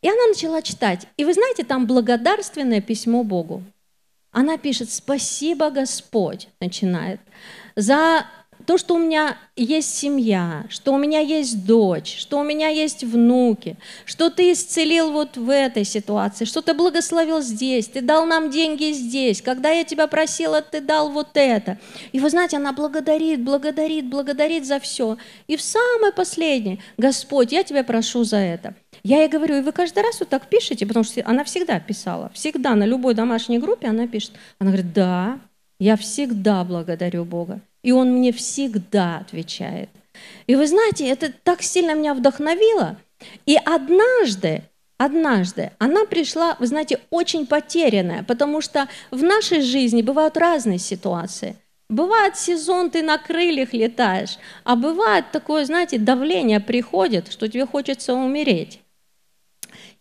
И 0.00 0.08
она 0.08 0.28
начала 0.28 0.62
читать. 0.62 1.06
И 1.16 1.24
вы 1.24 1.34
знаете, 1.34 1.64
там 1.64 1.86
благодарственное 1.86 2.80
письмо 2.80 3.24
Богу. 3.24 3.62
Она 4.30 4.58
пишет, 4.58 4.90
спасибо, 4.90 5.70
Господь, 5.70 6.48
начинает, 6.60 7.20
за 7.74 8.26
то, 8.68 8.76
что 8.76 8.96
у 8.96 8.98
меня 8.98 9.38
есть 9.56 9.96
семья, 9.96 10.66
что 10.68 10.92
у 10.92 10.98
меня 10.98 11.20
есть 11.20 11.64
дочь, 11.64 12.18
что 12.18 12.38
у 12.38 12.44
меня 12.44 12.68
есть 12.68 13.02
внуки, 13.02 13.78
что 14.04 14.28
ты 14.28 14.52
исцелил 14.52 15.10
вот 15.10 15.38
в 15.38 15.48
этой 15.48 15.84
ситуации, 15.84 16.44
что 16.44 16.60
ты 16.60 16.74
благословил 16.74 17.40
здесь, 17.40 17.86
ты 17.86 18.02
дал 18.02 18.26
нам 18.26 18.50
деньги 18.50 18.92
здесь, 18.92 19.40
когда 19.40 19.70
я 19.70 19.84
тебя 19.84 20.06
просила, 20.06 20.60
ты 20.60 20.82
дал 20.82 21.08
вот 21.08 21.28
это. 21.32 21.78
И 22.12 22.20
вы 22.20 22.28
знаете, 22.28 22.58
она 22.58 22.74
благодарит, 22.74 23.42
благодарит, 23.42 24.04
благодарит 24.10 24.66
за 24.66 24.80
все. 24.80 25.16
И 25.46 25.56
в 25.56 25.62
самое 25.62 26.12
последнее, 26.12 26.78
Господь, 26.98 27.52
я 27.52 27.62
тебя 27.62 27.84
прошу 27.84 28.24
за 28.24 28.36
это. 28.36 28.74
Я 29.02 29.22
ей 29.22 29.28
говорю, 29.28 29.56
и 29.56 29.62
вы 29.62 29.72
каждый 29.72 30.02
раз 30.02 30.20
вот 30.20 30.28
так 30.28 30.46
пишете, 30.46 30.84
потому 30.84 31.04
что 31.04 31.22
она 31.24 31.42
всегда 31.44 31.80
писала, 31.80 32.30
всегда 32.34 32.74
на 32.74 32.84
любой 32.84 33.14
домашней 33.14 33.58
группе 33.58 33.88
она 33.88 34.06
пишет. 34.06 34.32
Она 34.58 34.72
говорит, 34.72 34.92
да, 34.92 35.38
я 35.78 35.96
всегда 35.96 36.64
благодарю 36.64 37.24
Бога. 37.24 37.60
И 37.82 37.92
он 37.92 38.12
мне 38.12 38.32
всегда 38.32 39.18
отвечает. 39.18 39.88
И 40.46 40.56
вы 40.56 40.66
знаете, 40.66 41.08
это 41.08 41.32
так 41.44 41.62
сильно 41.62 41.94
меня 41.94 42.14
вдохновило. 42.14 42.96
И 43.46 43.56
однажды, 43.56 44.62
однажды 44.96 45.70
она 45.78 46.04
пришла, 46.04 46.56
вы 46.58 46.66
знаете, 46.66 47.00
очень 47.10 47.46
потерянная, 47.46 48.24
потому 48.24 48.60
что 48.60 48.88
в 49.10 49.22
нашей 49.22 49.60
жизни 49.60 50.02
бывают 50.02 50.36
разные 50.36 50.78
ситуации. 50.78 51.56
Бывает 51.88 52.36
сезон, 52.36 52.90
ты 52.90 53.02
на 53.02 53.16
крыльях 53.16 53.72
летаешь, 53.72 54.38
а 54.64 54.76
бывает 54.76 55.30
такое, 55.32 55.64
знаете, 55.64 55.98
давление 55.98 56.60
приходит, 56.60 57.32
что 57.32 57.48
тебе 57.48 57.64
хочется 57.64 58.12
умереть. 58.12 58.80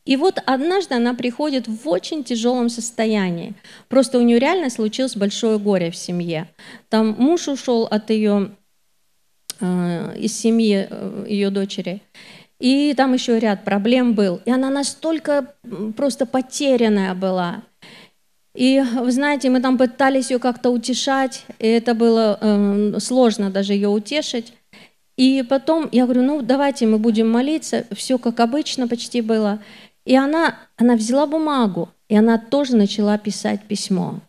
И 0.07 0.15
вот 0.15 0.41
однажды 0.45 0.95
она 0.95 1.13
приходит 1.13 1.67
в 1.67 1.89
очень 1.89 2.23
тяжелом 2.23 2.69
состоянии. 2.69 3.53
Просто 3.89 4.17
у 4.17 4.21
нее 4.21 4.39
реально 4.39 4.69
случилось 4.69 5.17
большое 5.17 5.59
горе 5.59 5.91
в 5.91 5.97
семье. 5.97 6.47
Там 6.87 7.13
муж 7.19 7.49
ушел 7.49 7.83
от 7.83 8.09
ее, 8.09 8.51
э, 9.59 10.17
из 10.17 10.39
семьи 10.39 10.87
э, 10.89 11.25
ее 11.27 11.49
дочери. 11.49 12.01
И 12.61 12.93
там 12.95 13.13
еще 13.13 13.37
ряд 13.37 13.65
проблем 13.65 14.13
был. 14.13 14.39
И 14.45 14.49
она 14.49 14.69
настолько 14.69 15.53
просто 15.97 16.25
потерянная 16.25 17.13
была. 17.13 17.63
И 18.55 18.81
вы 18.95 19.11
знаете, 19.11 19.49
мы 19.49 19.59
там 19.59 19.77
пытались 19.77 20.31
ее 20.31 20.39
как-то 20.39 20.69
утешать, 20.69 21.45
и 21.59 21.67
это 21.67 21.93
было 21.93 22.39
э, 22.39 22.99
сложно 22.99 23.51
даже 23.51 23.73
ее 23.73 23.89
утешить. 23.89 24.53
И 25.17 25.43
потом 25.49 25.89
я 25.91 26.05
говорю, 26.05 26.21
ну 26.21 26.41
давайте 26.41 26.85
мы 26.85 26.99
будем 26.99 27.29
молиться, 27.29 27.85
все 27.91 28.17
как 28.17 28.39
обычно 28.39 28.87
почти 28.87 29.21
было. 29.21 29.59
И 30.07 30.15
она, 30.15 30.57
она 30.77 30.95
взяла 30.95 31.25
бумагу, 31.25 31.89
и 32.07 32.15
она 32.15 32.37
тоже 32.37 32.77
начала 32.77 33.17
писать 33.17 33.63
письмо. 33.67 34.21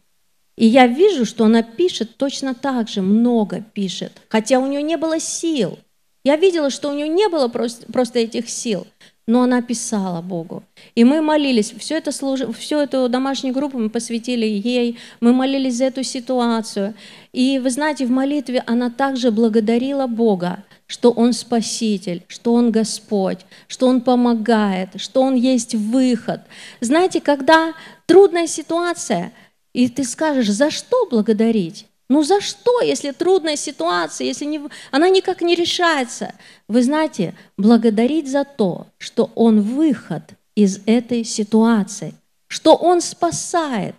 И 0.56 0.66
я 0.66 0.88
вижу, 0.88 1.24
что 1.24 1.44
она 1.44 1.62
пишет 1.62 2.16
точно 2.16 2.52
так 2.52 2.88
же, 2.88 3.00
много 3.00 3.62
пишет, 3.74 4.20
хотя 4.28 4.58
у 4.58 4.66
нее 4.66 4.82
не 4.82 4.96
было 4.96 5.20
сил. 5.20 5.78
Я 6.24 6.34
видела, 6.34 6.70
что 6.70 6.90
у 6.90 6.94
нее 6.94 7.06
не 7.06 7.28
было 7.28 7.46
просто, 7.46 7.86
просто 7.92 8.18
этих 8.18 8.50
сил, 8.50 8.88
но 9.28 9.42
она 9.42 9.62
писала 9.62 10.20
Богу. 10.20 10.64
И 10.96 11.04
мы 11.04 11.22
молились, 11.22 11.72
все 11.78 11.98
это 11.98 12.10
служ... 12.10 12.40
всю 12.58 12.78
эту 12.78 13.08
домашнюю 13.08 13.54
группу 13.54 13.78
мы 13.78 13.88
посвятили 13.88 14.46
ей, 14.46 14.98
мы 15.20 15.32
молились 15.32 15.76
за 15.76 15.84
эту 15.84 16.02
ситуацию. 16.02 16.94
И 17.32 17.60
вы 17.60 17.70
знаете, 17.70 18.04
в 18.04 18.10
молитве 18.10 18.64
она 18.66 18.90
также 18.90 19.30
благодарила 19.30 20.08
Бога, 20.08 20.64
что 20.88 21.10
Он 21.12 21.32
Спаситель, 21.32 22.24
что 22.26 22.54
Он 22.54 22.72
Господь, 22.72 23.40
что 23.68 23.86
Он 23.86 24.00
помогает, 24.00 25.00
что 25.00 25.22
Он 25.22 25.34
есть 25.34 25.74
выход. 25.74 26.40
Знаете, 26.80 27.20
когда 27.20 27.74
трудная 28.06 28.46
ситуация, 28.46 29.32
и 29.72 29.88
ты 29.88 30.02
скажешь, 30.02 30.50
за 30.50 30.70
что 30.70 31.06
благодарить? 31.06 31.86
Ну 32.08 32.22
за 32.22 32.40
что, 32.40 32.80
если 32.80 33.10
трудная 33.10 33.56
ситуация, 33.56 34.26
если 34.26 34.46
не, 34.46 34.60
она 34.90 35.10
никак 35.10 35.42
не 35.42 35.54
решается? 35.54 36.34
Вы 36.66 36.82
знаете, 36.82 37.34
благодарить 37.58 38.30
за 38.30 38.44
то, 38.44 38.86
что 38.96 39.30
Он 39.34 39.60
выход 39.60 40.22
из 40.54 40.80
этой 40.86 41.22
ситуации, 41.22 42.14
что 42.46 42.74
Он 42.74 43.02
спасает, 43.02 43.94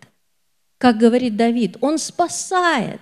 как 0.80 0.98
говорит 0.98 1.38
Давид, 1.38 1.78
Он 1.82 2.00
спасает, 2.00 3.02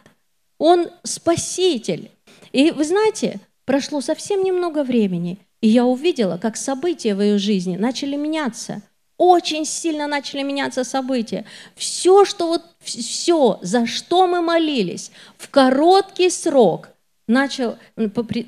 Он 0.58 0.90
спаситель. 1.04 2.12
И 2.52 2.72
вы 2.72 2.84
знаете, 2.84 3.40
прошло 3.68 4.02
совсем 4.02 4.44
немного 4.44 4.84
времени, 4.84 5.38
и 5.62 5.68
я 5.68 5.86
увидела, 5.86 6.40
как 6.40 6.58
события 6.58 7.14
в 7.14 7.22
ее 7.22 7.38
жизни 7.38 7.78
начали 7.78 8.16
меняться– 8.16 8.82
очень 9.18 9.66
сильно 9.66 10.08
начали 10.08 10.44
меняться 10.44 10.84
события. 10.84 11.46
Все, 11.76 12.24
что 12.24 12.48
вот 12.48 12.64
все, 12.80 13.60
за 13.62 13.88
что 13.88 14.28
мы 14.28 14.42
молились, 14.42 15.12
в 15.38 15.50
короткий 15.50 16.30
срок 16.30 16.90
начал, 17.28 17.78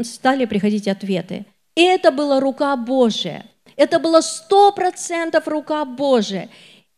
стали 0.04 0.46
приходить 0.46 0.88
ответы. 0.88 1.46
И 1.76 1.82
это 1.82 2.12
была 2.12 2.40
рука 2.40 2.76
Божия. 2.76 3.46
Это 3.76 4.00
было 4.00 4.22
сто 4.22 4.72
процентов 4.72 5.48
рука 5.48 5.86
Божия. 5.86 6.50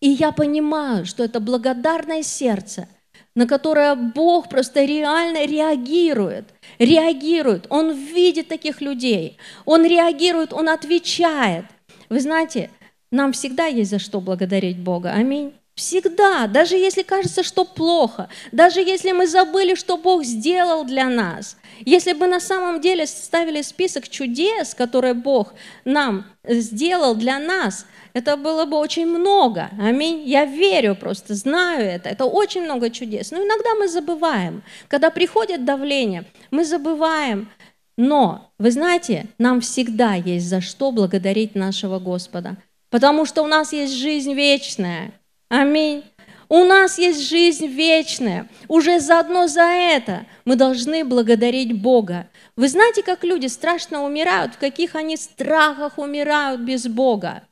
И 0.02 0.10
я 0.10 0.32
понимаю, 0.32 1.06
что 1.06 1.24
это 1.24 1.40
благодарное 1.40 2.24
сердце, 2.24 2.90
на 3.36 3.48
которое 3.48 3.96
Бог 3.96 4.50
просто 4.50 4.84
реально 4.84 5.46
реагирует. 5.46 6.54
Реагирует. 6.80 7.66
Он 7.70 7.92
видит 7.92 8.48
таких 8.48 8.82
людей. 8.82 9.38
Он 9.66 9.86
реагирует, 9.86 10.54
он 10.54 10.70
отвечает. 10.70 11.66
Вы 12.10 12.20
знаете, 12.20 12.70
нам 13.12 13.32
всегда 13.32 13.66
есть 13.66 13.92
за 13.92 14.00
что 14.00 14.20
благодарить 14.22 14.80
Бога. 14.80 15.12
Аминь. 15.14 15.54
Всегда, 15.82 16.46
даже 16.46 16.76
если 16.76 17.02
кажется, 17.02 17.42
что 17.42 17.66
плохо, 17.66 18.30
даже 18.52 18.82
если 18.82 19.14
мы 19.14 19.26
забыли, 19.26 19.74
что 19.74 19.98
Бог 19.98 20.24
сделал 20.24 20.84
для 20.84 21.10
нас, 21.10 21.58
если 21.86 22.14
бы 22.14 22.28
на 22.28 22.40
самом 22.40 22.82
деле 22.82 23.08
ставили 23.08 23.64
список 23.64 24.08
чудес, 24.08 24.76
которые 24.76 25.16
Бог 25.16 25.56
нам 25.84 26.28
сделал 26.48 27.16
для 27.16 27.40
нас, 27.40 27.88
это 28.14 28.38
было 28.38 28.66
бы 28.66 28.78
очень 28.78 29.08
много. 29.08 29.72
Аминь. 29.82 30.22
Я 30.30 30.46
верю 30.46 30.94
просто, 30.94 31.34
знаю 31.34 31.84
это. 31.84 32.10
Это 32.10 32.26
очень 32.26 32.62
много 32.62 32.92
чудес. 32.92 33.32
Но 33.32 33.40
иногда 33.40 33.74
мы 33.74 33.88
забываем. 33.88 34.62
Когда 34.88 35.10
приходит 35.10 35.66
давление, 35.66 36.26
мы 36.52 36.64
забываем. 36.64 37.50
Но, 37.98 38.52
вы 38.60 38.70
знаете, 38.70 39.26
нам 39.40 39.62
всегда 39.62 40.14
есть 40.14 40.48
за 40.48 40.62
что 40.62 40.92
благодарить 40.92 41.56
нашего 41.56 41.98
Господа 41.98 42.58
потому 42.92 43.26
что 43.26 43.42
у 43.42 43.48
нас 43.48 43.74
есть 43.74 43.94
жизнь 43.94 44.34
вечная. 44.34 45.14
Аминь. 45.52 46.06
У 46.48 46.64
нас 46.64 46.98
есть 46.98 47.28
жизнь 47.28 47.68
вечная. 47.68 48.48
Уже 48.70 49.02
заодно 49.02 49.48
за 49.48 49.64
это 49.64 50.26
мы 50.46 50.56
должны 50.56 51.04
благодарить 51.04 51.78
Бога. 51.82 52.30
Вы 52.56 52.70
знаете, 52.70 53.04
как 53.04 53.26
люди 53.26 53.48
страшно 53.48 54.06
умирают, 54.06 54.56
в 54.56 54.60
каких 54.60 54.96
они 54.96 55.18
страхах 55.18 55.98
умирают 55.98 56.62
без 56.62 56.88
Бога? 56.88 57.44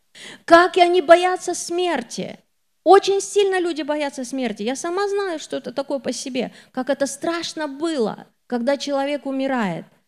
Как 0.45 0.77
и 0.77 0.81
они 0.81 1.01
боятся 1.01 1.53
смерти. 1.53 2.39
Очень 2.85 3.19
сильно 3.19 3.59
люди 3.59 3.81
боятся 3.81 4.23
смерти. 4.23 4.63
Я 4.63 4.77
сама 4.77 5.09
знаю, 5.09 5.38
что 5.38 5.57
это 5.57 5.73
такое 5.73 5.99
по 5.99 6.13
себе, 6.13 6.53
как 6.71 6.89
это 6.89 7.05
страшно 7.05 7.67
было, 7.67 8.27
когда 8.47 8.77
человек 8.77 9.25
умирает– 9.25 9.83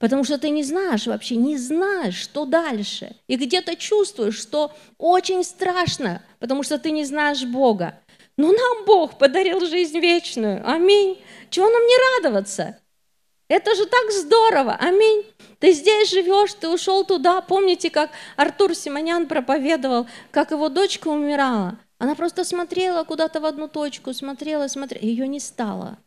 Потому 0.00 0.24
что 0.24 0.38
ты 0.38 0.48
не 0.48 0.64
знаешь 0.64 1.06
вообще, 1.06 1.36
не 1.36 1.58
знаешь, 1.58 2.16
что 2.16 2.46
дальше. 2.46 3.16
И 3.28 3.36
где-то 3.36 3.76
чувствуешь, 3.76 4.38
что 4.38 4.72
очень 4.96 5.44
страшно, 5.44 6.22
потому 6.38 6.62
что 6.62 6.78
ты 6.78 6.90
не 6.90 7.04
знаешь 7.04 7.44
Бога. 7.44 8.00
Но 8.38 8.50
нам 8.50 8.86
Бог 8.86 9.18
подарил 9.18 9.60
жизнь 9.60 10.00
вечную. 10.00 10.66
Аминь. 10.66 11.22
Чего 11.50 11.68
нам 11.68 11.82
не 11.82 11.96
радоваться? 12.16 12.80
Это 13.48 13.74
же 13.74 13.84
так 13.84 14.10
здорово. 14.10 14.74
Аминь. 14.80 15.26
Ты 15.58 15.72
здесь 15.72 16.08
живешь, 16.08 16.54
ты 16.54 16.70
ушел 16.70 17.04
туда. 17.04 17.42
Помните, 17.42 17.90
как 17.90 18.10
Артур 18.36 18.74
Симонян 18.74 19.26
проповедовал, 19.26 20.06
как 20.30 20.52
его 20.52 20.70
дочка 20.70 21.08
умирала. 21.08 21.78
Она 21.98 22.14
просто 22.14 22.44
смотрела 22.44 23.04
куда-то 23.04 23.40
в 23.40 23.44
одну 23.44 23.68
точку, 23.68 24.14
смотрела, 24.14 24.66
смотрела, 24.68 25.04
ее 25.04 25.28
не 25.28 25.40
стало. 25.40 25.98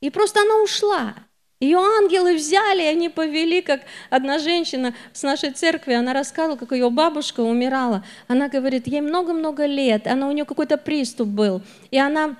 И 0.00 0.08
просто 0.08 0.40
она 0.40 0.62
ушла. 0.62 1.14
Ее 1.64 1.78
ангелы 1.78 2.34
взяли, 2.34 2.82
и 2.82 2.86
они 2.86 3.08
повели, 3.08 3.62
как 3.62 3.80
одна 4.10 4.38
женщина 4.38 4.94
с 5.14 5.22
нашей 5.22 5.50
церкви, 5.50 5.94
она 5.94 6.12
рассказывала, 6.12 6.58
как 6.58 6.72
ее 6.72 6.90
бабушка 6.90 7.40
умирала. 7.40 8.04
Она 8.28 8.50
говорит, 8.50 8.86
ей 8.86 9.00
много-много 9.00 9.64
лет, 9.64 10.06
она, 10.06 10.28
у 10.28 10.32
нее 10.32 10.44
какой-то 10.44 10.76
приступ 10.76 11.28
был, 11.28 11.62
и 11.90 11.98
она, 11.98 12.36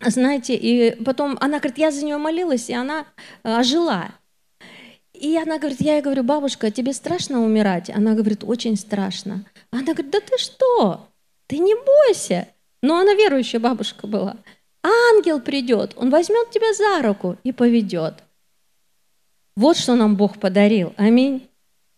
знаете, 0.00 0.56
и 0.56 1.00
потом 1.04 1.38
она 1.40 1.58
говорит, 1.58 1.78
я 1.78 1.92
за 1.92 2.04
нее 2.04 2.16
молилась, 2.16 2.68
и 2.68 2.74
она 2.74 3.06
э, 3.44 3.54
ожила. 3.54 4.08
И 5.12 5.36
она 5.36 5.58
говорит, 5.58 5.80
я 5.80 5.94
ей 5.94 6.02
говорю, 6.02 6.24
бабушка, 6.24 6.72
тебе 6.72 6.92
страшно 6.92 7.44
умирать? 7.44 7.90
Она 7.90 8.14
говорит, 8.14 8.42
очень 8.42 8.76
страшно. 8.76 9.44
Она 9.70 9.82
говорит, 9.82 10.10
да 10.10 10.18
ты 10.20 10.36
что? 10.36 11.08
Ты 11.46 11.58
не 11.58 11.74
бойся. 11.76 12.48
Но 12.82 12.98
она 12.98 13.14
верующая 13.14 13.60
бабушка 13.60 14.08
была. 14.08 14.36
Ангел 14.82 15.40
придет, 15.40 15.94
он 15.96 16.10
возьмет 16.10 16.50
тебя 16.50 16.72
за 16.74 17.06
руку 17.06 17.36
и 17.44 17.52
поведет. 17.52 18.24
Вот 19.58 19.76
что 19.76 19.96
нам 19.96 20.14
Бог 20.14 20.38
подарил. 20.38 20.92
Аминь. 20.96 21.48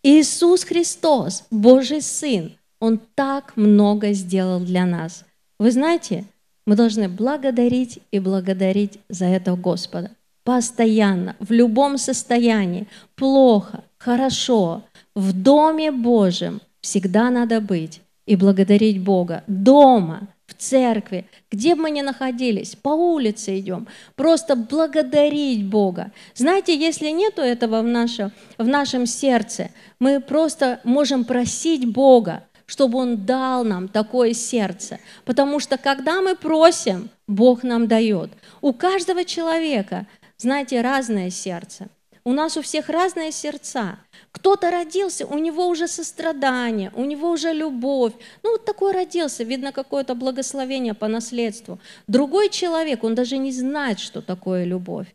Иисус 0.02 0.64
Христос, 0.64 1.44
Божий 1.50 2.00
Сын, 2.00 2.52
Он 2.80 2.98
так 3.14 3.54
много 3.54 4.14
сделал 4.14 4.60
для 4.60 4.86
нас. 4.86 5.26
Вы 5.58 5.70
знаете, 5.70 6.24
мы 6.66 6.74
должны 6.74 7.06
благодарить 7.10 7.98
и 8.12 8.18
благодарить 8.18 8.98
за 9.10 9.26
это 9.26 9.56
Господа. 9.56 10.10
Постоянно, 10.42 11.36
в 11.38 11.52
любом 11.52 11.98
состоянии, 11.98 12.88
плохо, 13.14 13.84
хорошо, 13.98 14.82
в 15.14 15.34
Доме 15.34 15.92
Божьем 15.92 16.62
всегда 16.80 17.28
надо 17.28 17.60
быть 17.60 18.00
и 18.24 18.36
благодарить 18.36 19.02
Бога. 19.02 19.44
Дома, 19.46 20.28
в 20.50 20.54
церкви, 20.54 21.26
где 21.50 21.74
бы 21.74 21.82
мы 21.82 21.90
ни 21.90 22.00
находились, 22.00 22.74
по 22.74 22.90
улице 22.90 23.58
идем, 23.58 23.86
просто 24.16 24.56
благодарить 24.56 25.64
Бога. 25.64 26.12
Знаете, 26.34 26.76
если 26.76 27.10
нету 27.10 27.40
этого 27.40 27.80
в 27.82 27.86
нашем, 27.86 28.32
в 28.58 28.66
нашем 28.66 29.06
сердце, 29.06 29.70
мы 29.98 30.20
просто 30.20 30.80
можем 30.84 31.24
просить 31.24 31.86
Бога, 31.86 32.44
чтобы 32.66 32.98
Он 32.98 33.24
дал 33.24 33.64
нам 33.64 33.88
такое 33.88 34.34
сердце. 34.34 34.98
Потому 35.24 35.60
что 35.60 35.78
когда 35.78 36.20
мы 36.20 36.34
просим, 36.34 37.10
Бог 37.26 37.62
нам 37.62 37.86
дает. 37.86 38.30
У 38.60 38.72
каждого 38.72 39.24
человека, 39.24 40.06
знаете, 40.36 40.80
разное 40.80 41.30
сердце. 41.30 41.88
У 42.24 42.32
нас 42.32 42.56
у 42.56 42.62
всех 42.62 42.88
разные 42.88 43.32
сердца. 43.32 43.98
Кто-то 44.32 44.70
родился, 44.70 45.26
у 45.26 45.38
него 45.38 45.66
уже 45.68 45.88
сострадание, 45.88 46.92
у 46.94 47.04
него 47.04 47.30
уже 47.30 47.52
любовь. 47.52 48.12
Ну, 48.42 48.52
вот 48.52 48.64
такой 48.64 48.92
родился, 48.92 49.44
видно, 49.44 49.72
какое-то 49.72 50.14
благословение 50.14 50.94
по 50.94 51.08
наследству. 51.08 51.78
Другой 52.06 52.50
человек, 52.50 53.04
он 53.04 53.14
даже 53.14 53.38
не 53.38 53.52
знает, 53.52 53.98
что 53.98 54.20
такое 54.20 54.64
любовь. 54.64 55.06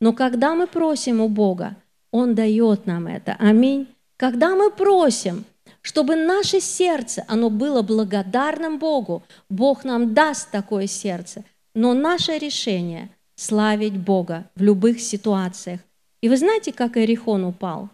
Но 0.00 0.12
когда 0.12 0.54
мы 0.54 0.66
просим 0.66 1.20
у 1.20 1.28
Бога, 1.28 1.76
Он 2.10 2.34
дает 2.34 2.86
нам 2.86 3.06
это. 3.06 3.36
Аминь. 3.38 3.88
Когда 4.16 4.54
мы 4.54 4.70
просим, 4.70 5.44
чтобы 5.82 6.16
наше 6.16 6.60
сердце, 6.60 7.24
оно 7.28 7.50
было 7.50 7.82
благодарным 7.82 8.78
Богу, 8.78 9.22
Бог 9.48 9.84
нам 9.84 10.14
даст 10.14 10.50
такое 10.50 10.86
сердце. 10.86 11.44
Но 11.74 11.92
наше 11.94 12.38
решение– 12.38 13.10
славить 13.34 13.98
Бога 13.98 14.44
в 14.54 14.62
любых 14.62 15.00
ситуациях. 15.00 15.80
И 16.24 16.28
вы 16.30 16.38
знаете, 16.38 16.72
как 16.72 16.96
Иерихон 16.96 17.44
упал? 17.44 17.90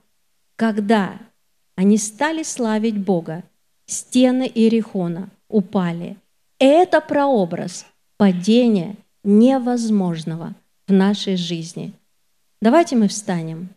Когда 0.55 1.19
они 1.75 1.99
стали 1.99 2.45
славить 2.45 2.97
Бога, 2.97 3.43
стены 3.87 4.49
Иерихона 4.55 5.31
упали. 5.49 6.17
Это 6.61 7.01
прообраз 7.01 7.87
падения 8.19 8.95
невозможного 9.25 10.55
в 10.87 10.93
нашей 10.93 11.35
жизни. 11.35 11.93
Давайте 12.63 12.95
мы 12.95 13.09
встанем. 13.09 13.69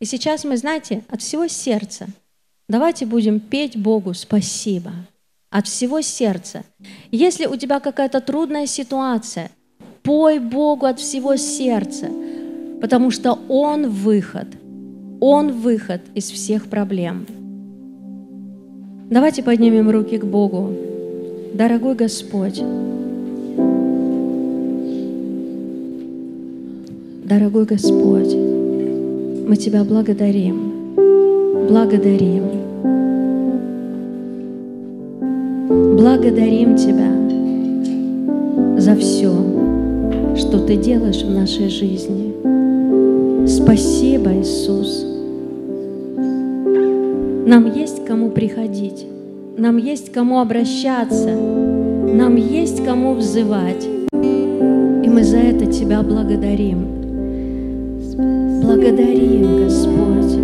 И 0.00 0.04
сейчас 0.04 0.42
мы, 0.42 0.56
знаете, 0.56 1.04
от 1.08 1.22
всего 1.22 1.46
сердца, 1.46 2.08
давайте 2.68 3.06
будем 3.06 3.38
петь 3.38 3.76
Богу 3.76 4.14
спасибо. 4.14 4.90
От 5.48 5.68
всего 5.68 6.00
сердца. 6.00 6.64
Если 7.12 7.46
у 7.46 7.54
тебя 7.54 7.78
какая-то 7.78 8.20
трудная 8.20 8.66
ситуация, 8.66 9.48
пой 10.02 10.40
Богу 10.40 10.86
от 10.86 10.98
всего 10.98 11.36
сердца, 11.36 12.10
потому 12.80 13.10
что 13.10 13.38
Он 13.48 13.88
выход– 13.88 14.46
Он 15.20 15.52
выход 15.52 16.00
из 16.14 16.30
всех 16.30 16.66
проблем. 16.66 17.26
Давайте 19.10 19.42
поднимем 19.42 19.90
руки 19.90 20.16
к 20.16 20.24
Богу. 20.24 20.72
Дорогой 21.52 21.94
Господь, 21.94 22.62
дорогой 27.24 27.66
Господь, 27.66 28.34
мы 28.34 29.56
Тебя 29.56 29.84
благодарим, 29.84 30.94
благодарим, 31.68 32.44
благодарим 35.98 36.76
Тебя 36.76 37.10
за 38.80 38.96
все, 38.96 39.34
что 40.34 40.64
Ты 40.64 40.76
делаешь 40.76 41.22
в 41.22 41.30
нашей 41.30 41.68
жизни. 41.68 42.29
Спасибо, 43.62 44.32
Иисус. 44.32 45.04
Нам 47.46 47.72
есть 47.74 48.04
к 48.04 48.06
кому 48.06 48.30
приходить, 48.30 49.06
нам 49.56 49.76
есть 49.76 50.10
к 50.10 50.14
кому 50.14 50.40
обращаться, 50.40 51.34
нам 51.34 52.36
есть 52.36 52.84
кому 52.84 53.14
взывать. 53.14 53.86
И 54.12 55.08
мы 55.08 55.24
за 55.24 55.38
это 55.38 55.66
Тебя 55.66 56.02
благодарим. 56.02 56.86
Благодарим, 58.62 59.64
Господь, 59.64 60.38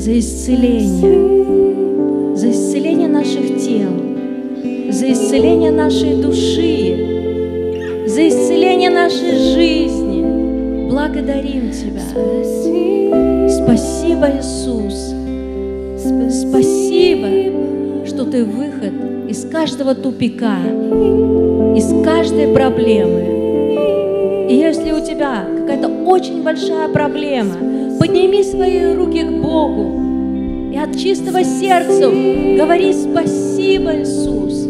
за 0.00 0.18
исцеление, 0.18 2.36
за 2.36 2.50
исцеление 2.50 3.08
наших 3.08 3.58
тел, 3.58 3.90
за 4.90 5.12
исцеление 5.12 5.70
нашей 5.70 6.20
души, 6.20 6.96
за 8.06 8.28
исцеление 8.28 8.90
нашей 8.90 9.36
жизни. 9.54 10.01
Благодарим 10.92 11.70
Тебя. 11.70 12.02
Спасибо, 13.48 14.28
Иисус. 14.28 15.14
Спасибо, 16.30 18.06
что 18.06 18.26
Ты 18.26 18.44
выход 18.44 18.92
из 19.26 19.48
каждого 19.50 19.94
тупика, 19.94 20.58
из 21.74 22.04
каждой 22.04 22.48
проблемы. 22.48 24.46
И 24.50 24.54
если 24.54 24.92
у 24.92 25.02
тебя 25.02 25.46
какая-то 25.60 25.88
очень 25.88 26.42
большая 26.42 26.90
проблема, 26.90 27.54
подними 27.98 28.44
свои 28.44 28.92
руки 28.92 29.22
к 29.22 29.30
Богу 29.30 29.98
и 30.74 30.76
от 30.76 30.94
чистого 30.98 31.42
сердца 31.42 32.10
говори 32.10 32.92
спасибо, 32.92 33.94
Иисус. 33.94 34.68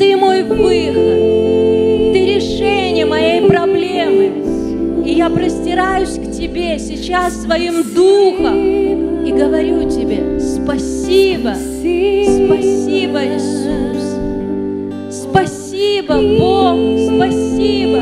Ты 0.00 0.16
мой 0.16 0.42
выход, 0.42 2.12
ты 2.12 2.34
решение 2.34 3.06
моей 3.06 3.48
проблемы. 3.48 4.41
Я 5.22 5.30
простираюсь 5.30 6.18
к 6.18 6.32
Тебе 6.32 6.80
сейчас 6.80 7.42
своим 7.42 7.94
духом 7.94 9.24
и 9.24 9.30
говорю 9.30 9.88
тебе 9.88 10.40
спасибо, 10.40 11.54
спасибо, 11.54 13.20
Иисус. 13.22 14.02
Спасибо, 15.12 16.14
Бог, 16.16 16.76
спасибо 17.06 18.00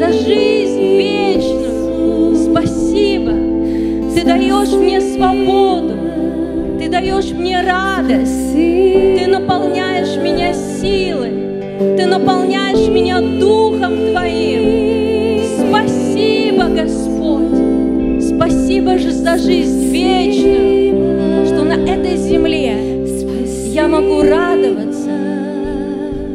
за 0.00 0.12
жизнь 0.12 0.96
вечную. 0.98 2.34
Спасибо. 2.50 3.32
Ты 4.16 4.24
даешь 4.24 4.72
мне 4.72 5.00
свободу, 5.00 5.94
ты 6.80 6.88
даешь 6.88 7.30
мне 7.30 7.62
радость, 7.62 8.52
ты 8.52 9.28
наполняешь 9.28 10.16
меня 10.16 10.52
силой, 10.52 11.96
ты 11.96 12.04
наполняешь 12.04 12.88
меня 12.88 13.20
Духом 13.20 14.10
Твоим. 14.10 15.07
Господь. 16.68 18.22
Спасибо 18.22 18.98
же 18.98 19.10
за 19.12 19.38
жизнь 19.38 19.90
вечную, 19.90 21.46
что 21.46 21.64
на 21.64 21.74
этой 21.74 22.16
земле 22.16 23.04
я 23.72 23.88
могу 23.88 24.22
радоваться. 24.22 25.10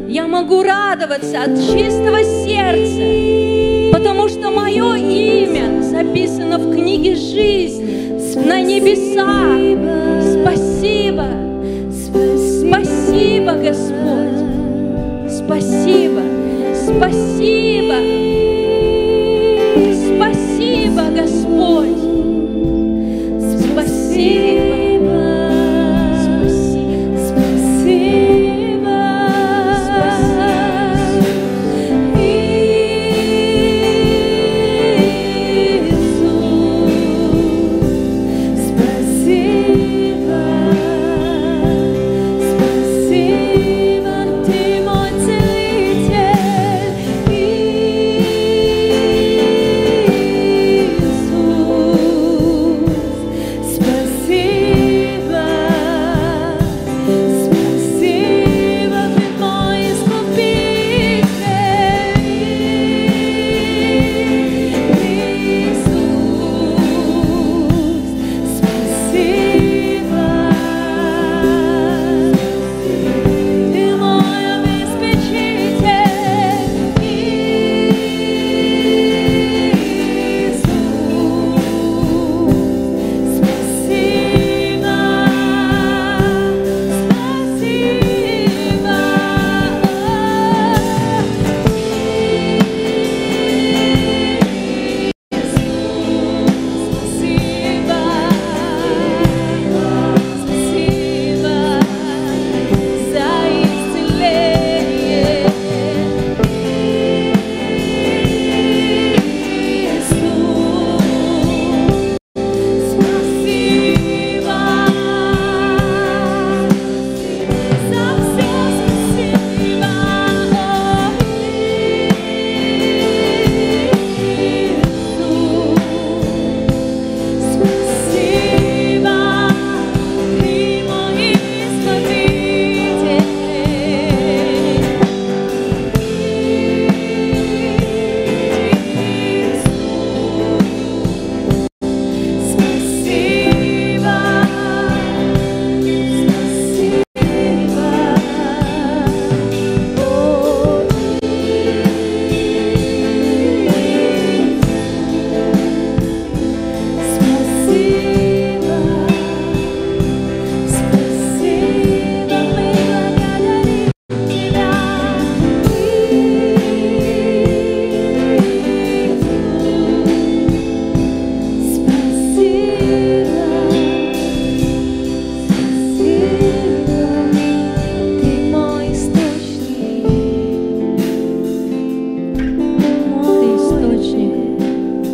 Я 0.07 0.27
могу 0.27 0.63
радоваться 0.63 1.43
от 1.43 1.57
чистого 1.57 2.23
сердца, 2.23 3.97
потому 3.97 4.27
что 4.29 4.51
мое 4.51 4.95
имя 4.95 5.81
записано 5.81 6.57
в 6.57 6.71
книге 6.73 7.15
жизни 7.15 7.83
на 8.45 8.61
небесах. 8.61 9.59
Спасибо. 10.41 11.25
Спасибо, 12.61 13.53
Господь. 13.53 14.33
Спасибо. 15.29 16.21
Спасибо, 16.85 17.62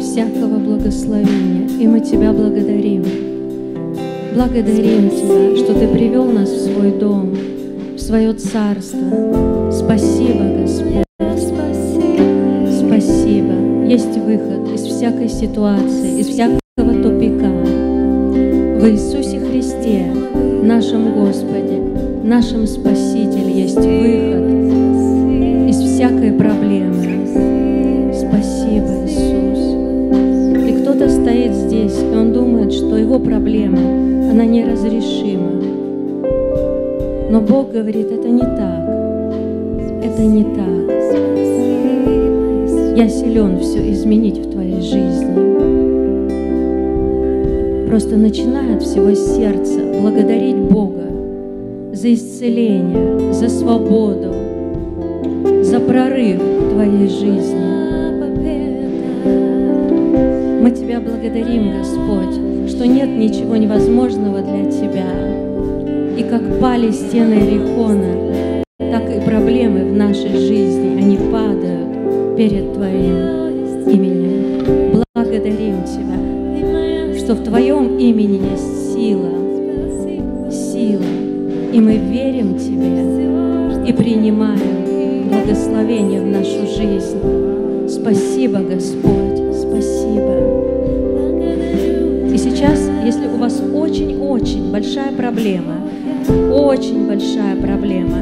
всякого 0.10 0.58
благословения. 0.58 1.70
И 1.80 1.88
мы 1.88 2.00
Тебя 2.00 2.34
благодарим. 2.34 3.04
Благодарим 4.34 5.10
Тебя, 5.10 5.56
что 5.56 5.74
Ты 5.80 5.88
привел 5.88 6.26
нас 6.26 6.50
в 6.50 6.74
свой 6.74 6.92
дом, 6.92 7.36
в 7.96 8.00
свое 8.00 8.34
царство. 8.34 9.70
Спасибо, 9.72 10.62
Господь. 10.62 11.06
Спасибо. 12.72 13.54
Есть 13.88 14.18
выход 14.18 14.74
из 14.74 14.82
всякой 14.82 15.30
ситуации, 15.30 16.20
из 16.20 16.28
всякого 16.28 16.94
тупика. 17.04 17.50
В 18.80 18.90
Иисусе 18.90 19.40
Христе, 19.40 20.08
нашем 20.64 21.14
Господе, 21.14 21.82
нашем 22.24 22.66
Спасителе 22.66 23.62
есть 23.62 23.76
выход 23.76 25.70
из 25.70 25.78
всякой 25.78 26.32
проблемы. 26.32 26.99
Стоит 31.50 31.56
здесь, 31.56 32.00
и 32.00 32.16
он 32.16 32.34
думает, 32.34 32.74
что 32.74 32.98
его 32.98 33.20
проблема, 33.20 33.78
она 34.32 34.46
неразрешима. 34.46 35.52
Но 37.32 37.42
Бог 37.42 37.72
говорит, 37.72 38.12
это 38.12 38.28
не 38.28 38.42
так. 38.42 38.90
Это 40.04 40.22
не 40.22 40.44
так. 40.44 40.68
Я 42.98 43.08
силен 43.08 43.60
все 43.60 43.92
изменить 43.92 44.40
в 44.40 44.52
твоей 44.52 44.82
жизни. 44.82 45.50
Просто 47.88 48.18
начинай 48.18 48.76
от 48.76 48.84
всего 48.84 49.14
сердца 49.14 49.80
благодарить 50.02 50.58
Бога 50.58 51.08
за 51.94 52.14
исцеление, 52.14 53.34
за 53.34 53.50
свободу, 53.50 54.34
за 55.64 55.80
прорыв 55.80 56.42
в 56.42 56.74
твоей 56.74 57.08
жизни. 57.08 57.69
Благодарим, 61.30 61.78
Господь, 61.78 62.70
что 62.70 62.88
нет 62.88 63.10
ничего 63.10 63.56
невозможного 63.56 64.42
для 64.42 64.66
Тебя. 64.72 66.18
И 66.18 66.24
как 66.24 66.60
пали 66.60 66.92
стены 66.92 67.36
Иерихона, 67.36 68.64
так 68.78 69.04
и 69.16 69.22
проблемы 69.22 69.86
в 69.86 69.96
нашей 69.96 70.36
жизни, 70.38 71.00
они 71.00 71.18
падают 71.32 72.36
перед 72.36 72.74
Твоим 72.74 73.88
именем. 73.88 75.04
Благодарим 75.14 75.84
Тебя, 75.84 77.18
что 77.18 77.36
в 77.36 77.44
Твоем 77.44 77.98
имени 77.98 78.42
есть 78.52 78.94
сила, 78.94 80.52
сила, 80.52 81.06
и 81.74 81.80
мы 81.80 81.98
верим 81.98 82.58
Тебе 82.58 83.88
и 83.88 83.94
принимаем 83.94 85.30
благословение 85.30 86.22
в 86.22 86.26
нашу 86.26 86.66
жизнь. 86.68 87.88
Спасибо, 87.88 88.60
Господь, 88.60 89.56
спасибо. 89.56 90.59
Сейчас, 92.60 92.92
если 93.06 93.26
у 93.28 93.38
вас 93.38 93.62
очень-очень 93.74 94.70
большая 94.70 95.14
проблема, 95.14 95.76
очень 96.52 97.08
большая 97.08 97.56
проблема, 97.56 98.18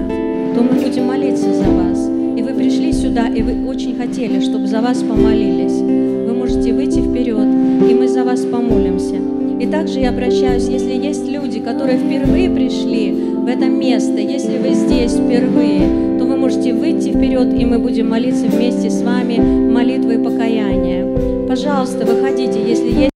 то 0.53 0.61
мы 0.61 0.79
будем 0.79 1.05
молиться 1.07 1.51
за 1.55 1.63
вас. 1.63 2.07
И 2.37 2.43
вы 2.43 2.53
пришли 2.53 2.93
сюда, 2.93 3.29
и 3.29 3.41
вы 3.41 3.67
очень 3.67 3.97
хотели, 3.97 4.39
чтобы 4.39 4.67
за 4.67 4.81
вас 4.81 4.99
помолились. 4.99 5.79
Вы 5.81 6.35
можете 6.35 6.71
выйти 6.71 6.99
вперед, 6.99 7.47
и 7.89 7.95
мы 7.95 8.07
за 8.07 8.23
вас 8.23 8.41
помолимся. 8.41 9.15
И 9.59 9.65
также 9.65 10.01
я 10.01 10.09
обращаюсь, 10.09 10.67
если 10.67 10.93
есть 10.93 11.27
люди, 11.27 11.59
которые 11.59 11.97
впервые 11.97 12.51
пришли 12.51 13.13
в 13.13 13.47
это 13.47 13.65
место, 13.65 14.19
если 14.19 14.59
вы 14.59 14.75
здесь 14.75 15.13
впервые, 15.13 16.19
то 16.19 16.25
вы 16.25 16.37
можете 16.37 16.75
выйти 16.75 17.09
вперед, 17.09 17.59
и 17.59 17.65
мы 17.65 17.79
будем 17.79 18.11
молиться 18.11 18.45
вместе 18.45 18.91
с 18.91 19.01
вами 19.01 19.39
молитвой 19.39 20.19
покаяния. 20.19 21.47
Пожалуйста, 21.47 22.05
выходите, 22.05 22.59
если 22.63 22.89
есть 22.89 23.16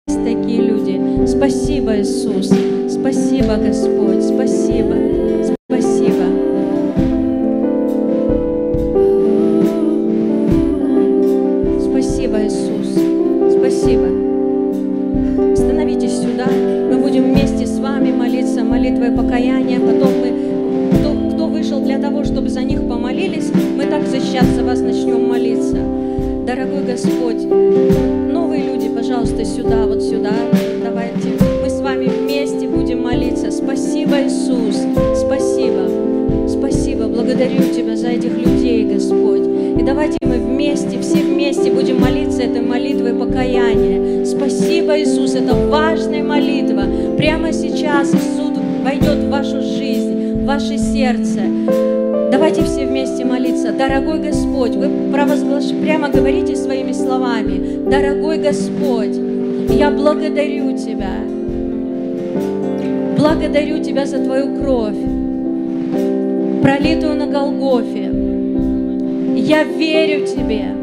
Тебе. 70.31 70.73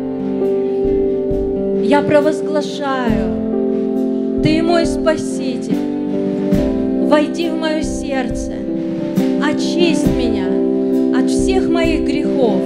Я 1.87 2.02
провозглашаю, 2.02 4.42
Ты 4.42 4.62
мой 4.62 4.84
Спаситель. 4.84 7.08
Войди 7.08 7.48
в 7.48 7.54
мое 7.54 7.82
сердце, 7.82 8.52
очисть 9.42 10.06
меня 10.06 10.48
от 11.18 11.30
всех 11.30 11.70
моих 11.70 12.02
грехов. 12.02 12.61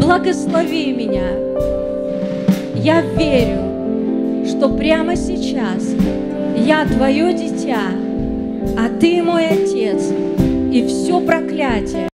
Благослови 0.00 0.92
меня. 0.92 1.28
Я 2.74 3.02
верю, 3.02 4.44
что 4.46 4.70
прямо 4.70 5.14
сейчас 5.14 5.94
я 6.56 6.84
Твое 6.84 7.32
дитя, 7.32 7.92
а 8.76 8.88
Ты 8.98 9.22
мой 9.22 9.46
Отец, 9.46 10.12
и 10.72 10.84
все 10.88 11.20
проклятие 11.20 12.09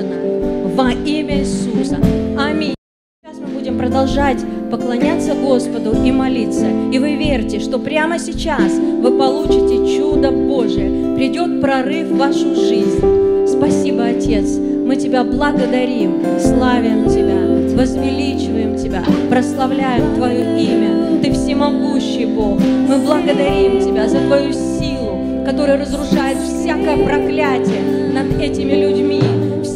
разрушено 0.00 0.68
во 0.74 0.92
имя 0.92 1.38
Иисуса. 1.40 1.98
Аминь. 2.38 2.74
Сейчас 3.22 3.38
мы 3.40 3.58
будем 3.58 3.78
продолжать 3.78 4.38
поклоняться 4.70 5.34
Господу 5.34 5.92
и 6.04 6.12
молиться. 6.12 6.66
И 6.92 6.98
вы 6.98 7.16
верьте, 7.16 7.60
что 7.60 7.78
прямо 7.78 8.18
сейчас 8.18 8.72
вы 8.74 9.16
получите 9.16 9.96
чудо 9.96 10.30
Божие. 10.30 11.16
Придет 11.16 11.60
прорыв 11.60 12.08
в 12.08 12.16
вашу 12.16 12.54
жизнь. 12.54 13.46
Спасибо, 13.46 14.04
Отец. 14.04 14.56
Мы 14.58 14.96
Тебя 14.96 15.22
благодарим, 15.24 16.20
славим 16.40 17.08
Тебя, 17.08 17.76
возвеличиваем 17.76 18.76
Тебя, 18.76 19.04
прославляем 19.28 20.14
Твое 20.16 20.60
имя. 20.60 21.20
Ты 21.22 21.32
всемогущий 21.32 22.26
Бог. 22.26 22.58
Мы 22.60 22.98
благодарим 22.98 23.80
Тебя 23.80 24.08
за 24.08 24.18
Твою 24.20 24.52
силу, 24.52 25.44
которая 25.44 25.78
разрушает 25.78 26.38
всякое 26.38 26.96
проклятие 27.04 28.12
над 28.12 28.40
этими 28.40 28.72
людьми 28.72 29.20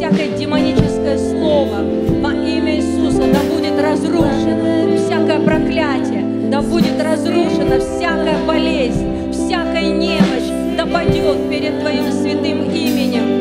всякое 0.04 0.36
демоническое 0.36 1.16
слово 1.16 1.78
во 2.20 2.32
имя 2.32 2.76
Иисуса 2.76 3.22
да 3.32 3.40
будет 3.50 3.80
разрушено, 3.80 4.96
всякое 4.98 5.40
проклятие 5.40 6.50
да 6.50 6.60
будет 6.60 7.02
разрушено, 7.02 7.80
всякая 7.80 8.36
болезнь, 8.46 9.32
всякая 9.32 9.90
немощь 9.90 10.76
да 10.76 10.84
падет 10.84 11.48
перед 11.48 11.80
Твоим 11.80 12.12
святым 12.12 12.64
именем. 12.64 13.33